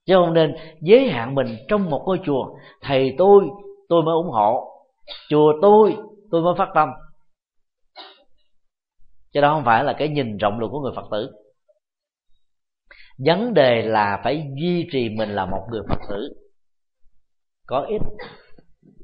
[0.09, 3.45] chứ không nên giới hạn mình trong một ngôi chùa, thầy tôi
[3.89, 4.83] tôi mới ủng hộ,
[5.29, 5.97] chùa tôi
[6.31, 6.89] tôi mới phát tâm.
[9.33, 11.33] Cho đó không phải là cái nhìn rộng lượng của người phật tử.
[13.19, 16.29] Vấn đề là phải duy trì mình là một người phật tử.
[17.67, 18.03] Có ích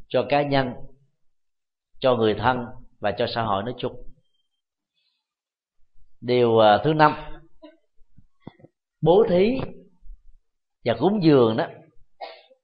[0.09, 0.73] cho cá nhân,
[2.01, 2.65] cho người thân
[3.01, 3.93] và cho xã hội nói chung.
[6.21, 7.34] Điều à, thứ năm
[9.05, 9.61] bố thí
[10.85, 11.67] và cúng dường đó,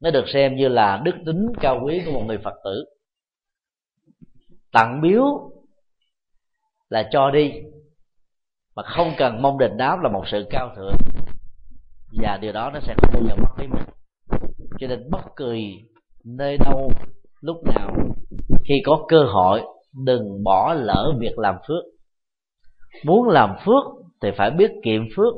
[0.01, 2.85] nó được xem như là đức tính cao quý của một người phật tử.
[4.73, 5.51] Tặng biếu
[6.89, 7.53] là cho đi,
[8.77, 10.97] mà không cần mong đền đáp là một sự cao thượng.
[12.23, 13.85] Và điều đó nó sẽ không bao giờ mất với mình.
[14.79, 15.77] Cho nên bất kỳ
[16.25, 16.93] nơi đâu,
[17.41, 17.97] lúc nào,
[18.65, 19.63] khi có cơ hội,
[20.05, 21.85] đừng bỏ lỡ việc làm phước.
[23.05, 23.85] Muốn làm phước
[24.23, 25.35] thì phải biết kiệm phước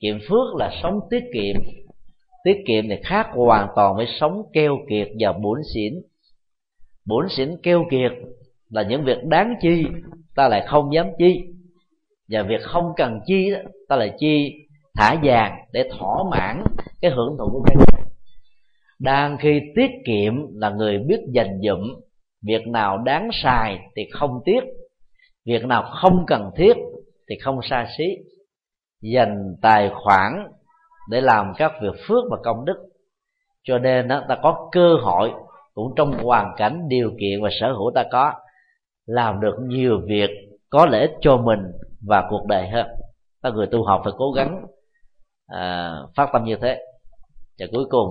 [0.00, 1.56] kiệm phước là sống tiết kiệm.
[2.44, 5.94] Tiết kiệm thì khác hoàn toàn với sống keo kiệt và bổn xỉn.
[7.06, 8.12] Bổn xỉn keo kiệt
[8.70, 9.84] là những việc đáng chi
[10.36, 11.40] ta lại không dám chi.
[12.28, 13.58] Và việc không cần chi đó,
[13.88, 14.52] ta lại chi
[14.94, 16.64] thả vàng để thỏa mãn
[17.00, 17.76] cái hưởng thụ của cái
[18.98, 22.00] đang khi tiết kiệm là người biết dành dụm
[22.42, 24.60] việc nào đáng xài thì không tiếc
[25.46, 26.76] việc nào không cần thiết
[27.28, 28.04] thì không xa xí
[29.00, 30.32] dành tài khoản
[31.10, 32.76] để làm các việc phước và công đức.
[33.62, 35.32] Cho nên đó, ta có cơ hội
[35.74, 38.32] cũng trong hoàn cảnh điều kiện và sở hữu ta có
[39.06, 40.30] làm được nhiều việc
[40.70, 41.60] có lợi ích cho mình
[42.06, 42.86] và cuộc đời hơn.
[43.42, 44.66] Ta người tu học phải cố gắng
[45.46, 46.78] à, phát tâm như thế.
[47.58, 48.08] Và cuối cùng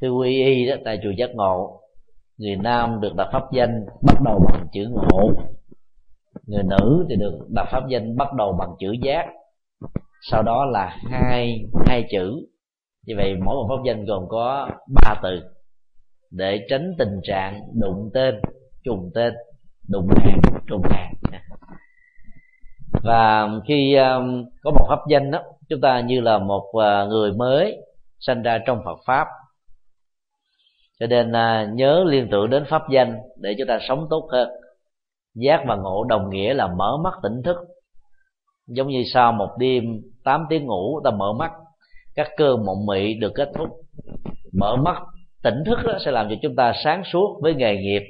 [0.00, 1.82] khi quy y đó tại chùa giác ngộ
[2.38, 5.32] người nam được đặt pháp danh bắt đầu bằng chữ ngộ.
[6.46, 9.26] Người nữ thì được đặt pháp danh bắt đầu bằng chữ giác
[10.30, 12.46] sau đó là hai hai chữ.
[13.06, 15.42] Như vậy mỗi một pháp danh gồm có ba từ.
[16.30, 18.34] Để tránh tình trạng đụng tên
[18.84, 19.34] trùng tên
[19.88, 21.12] đụng hàng trùng hàng.
[23.02, 27.32] Và khi um, có một pháp danh đó chúng ta như là một uh, người
[27.32, 27.76] mới
[28.20, 29.26] sinh ra trong Phật pháp.
[31.00, 34.48] Cho nên uh, nhớ liên tưởng đến pháp danh để chúng ta sống tốt hơn.
[35.34, 37.56] Giác và ngộ đồng nghĩa là mở mắt tỉnh thức
[38.66, 39.84] giống như sau một đêm
[40.24, 41.52] 8 tiếng ngủ, ta mở mắt.
[42.14, 43.68] Các cơ mộng mị được kết thúc.
[44.52, 45.02] Mở mắt,
[45.42, 48.02] tỉnh thức đó sẽ làm cho chúng ta sáng suốt với nghề nghiệp,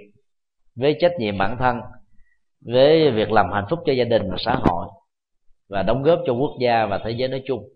[0.76, 1.80] với trách nhiệm bản thân,
[2.66, 4.86] với việc làm hạnh phúc cho gia đình và xã hội,
[5.68, 7.68] và đóng góp cho quốc gia và thế giới nói chung.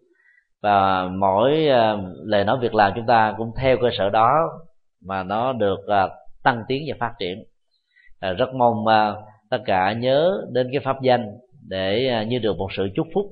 [0.63, 4.31] Và mỗi ờ, lời nói việc làm chúng ta cũng theo cơ sở đó
[5.05, 6.09] mà nó được ờ,
[6.43, 7.45] tăng tiến và phát triển.
[8.21, 8.85] Ờ, rất mong
[9.51, 11.33] tất cả nhớ đến cái pháp danh
[11.69, 13.27] để à, như được một sự chúc phúc.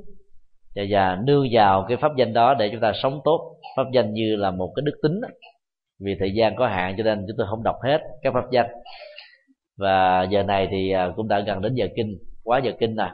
[0.76, 3.56] Và, và nương vào cái pháp danh đó để chúng ta sống tốt.
[3.76, 5.20] Pháp danh như là một cái đức tính
[6.00, 8.66] vì thời gian có hạn cho nên chúng tôi không đọc hết các pháp danh.
[9.78, 13.08] Và giờ này thì à, cũng đã gần đến giờ kinh quá giờ kinh rồi.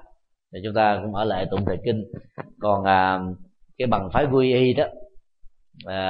[0.52, 2.05] Thì chúng ta cũng ở lại tụng thời kinh.
[2.60, 3.20] Còn à,
[3.78, 4.84] cái bằng phái quy y đó
[5.86, 6.09] à,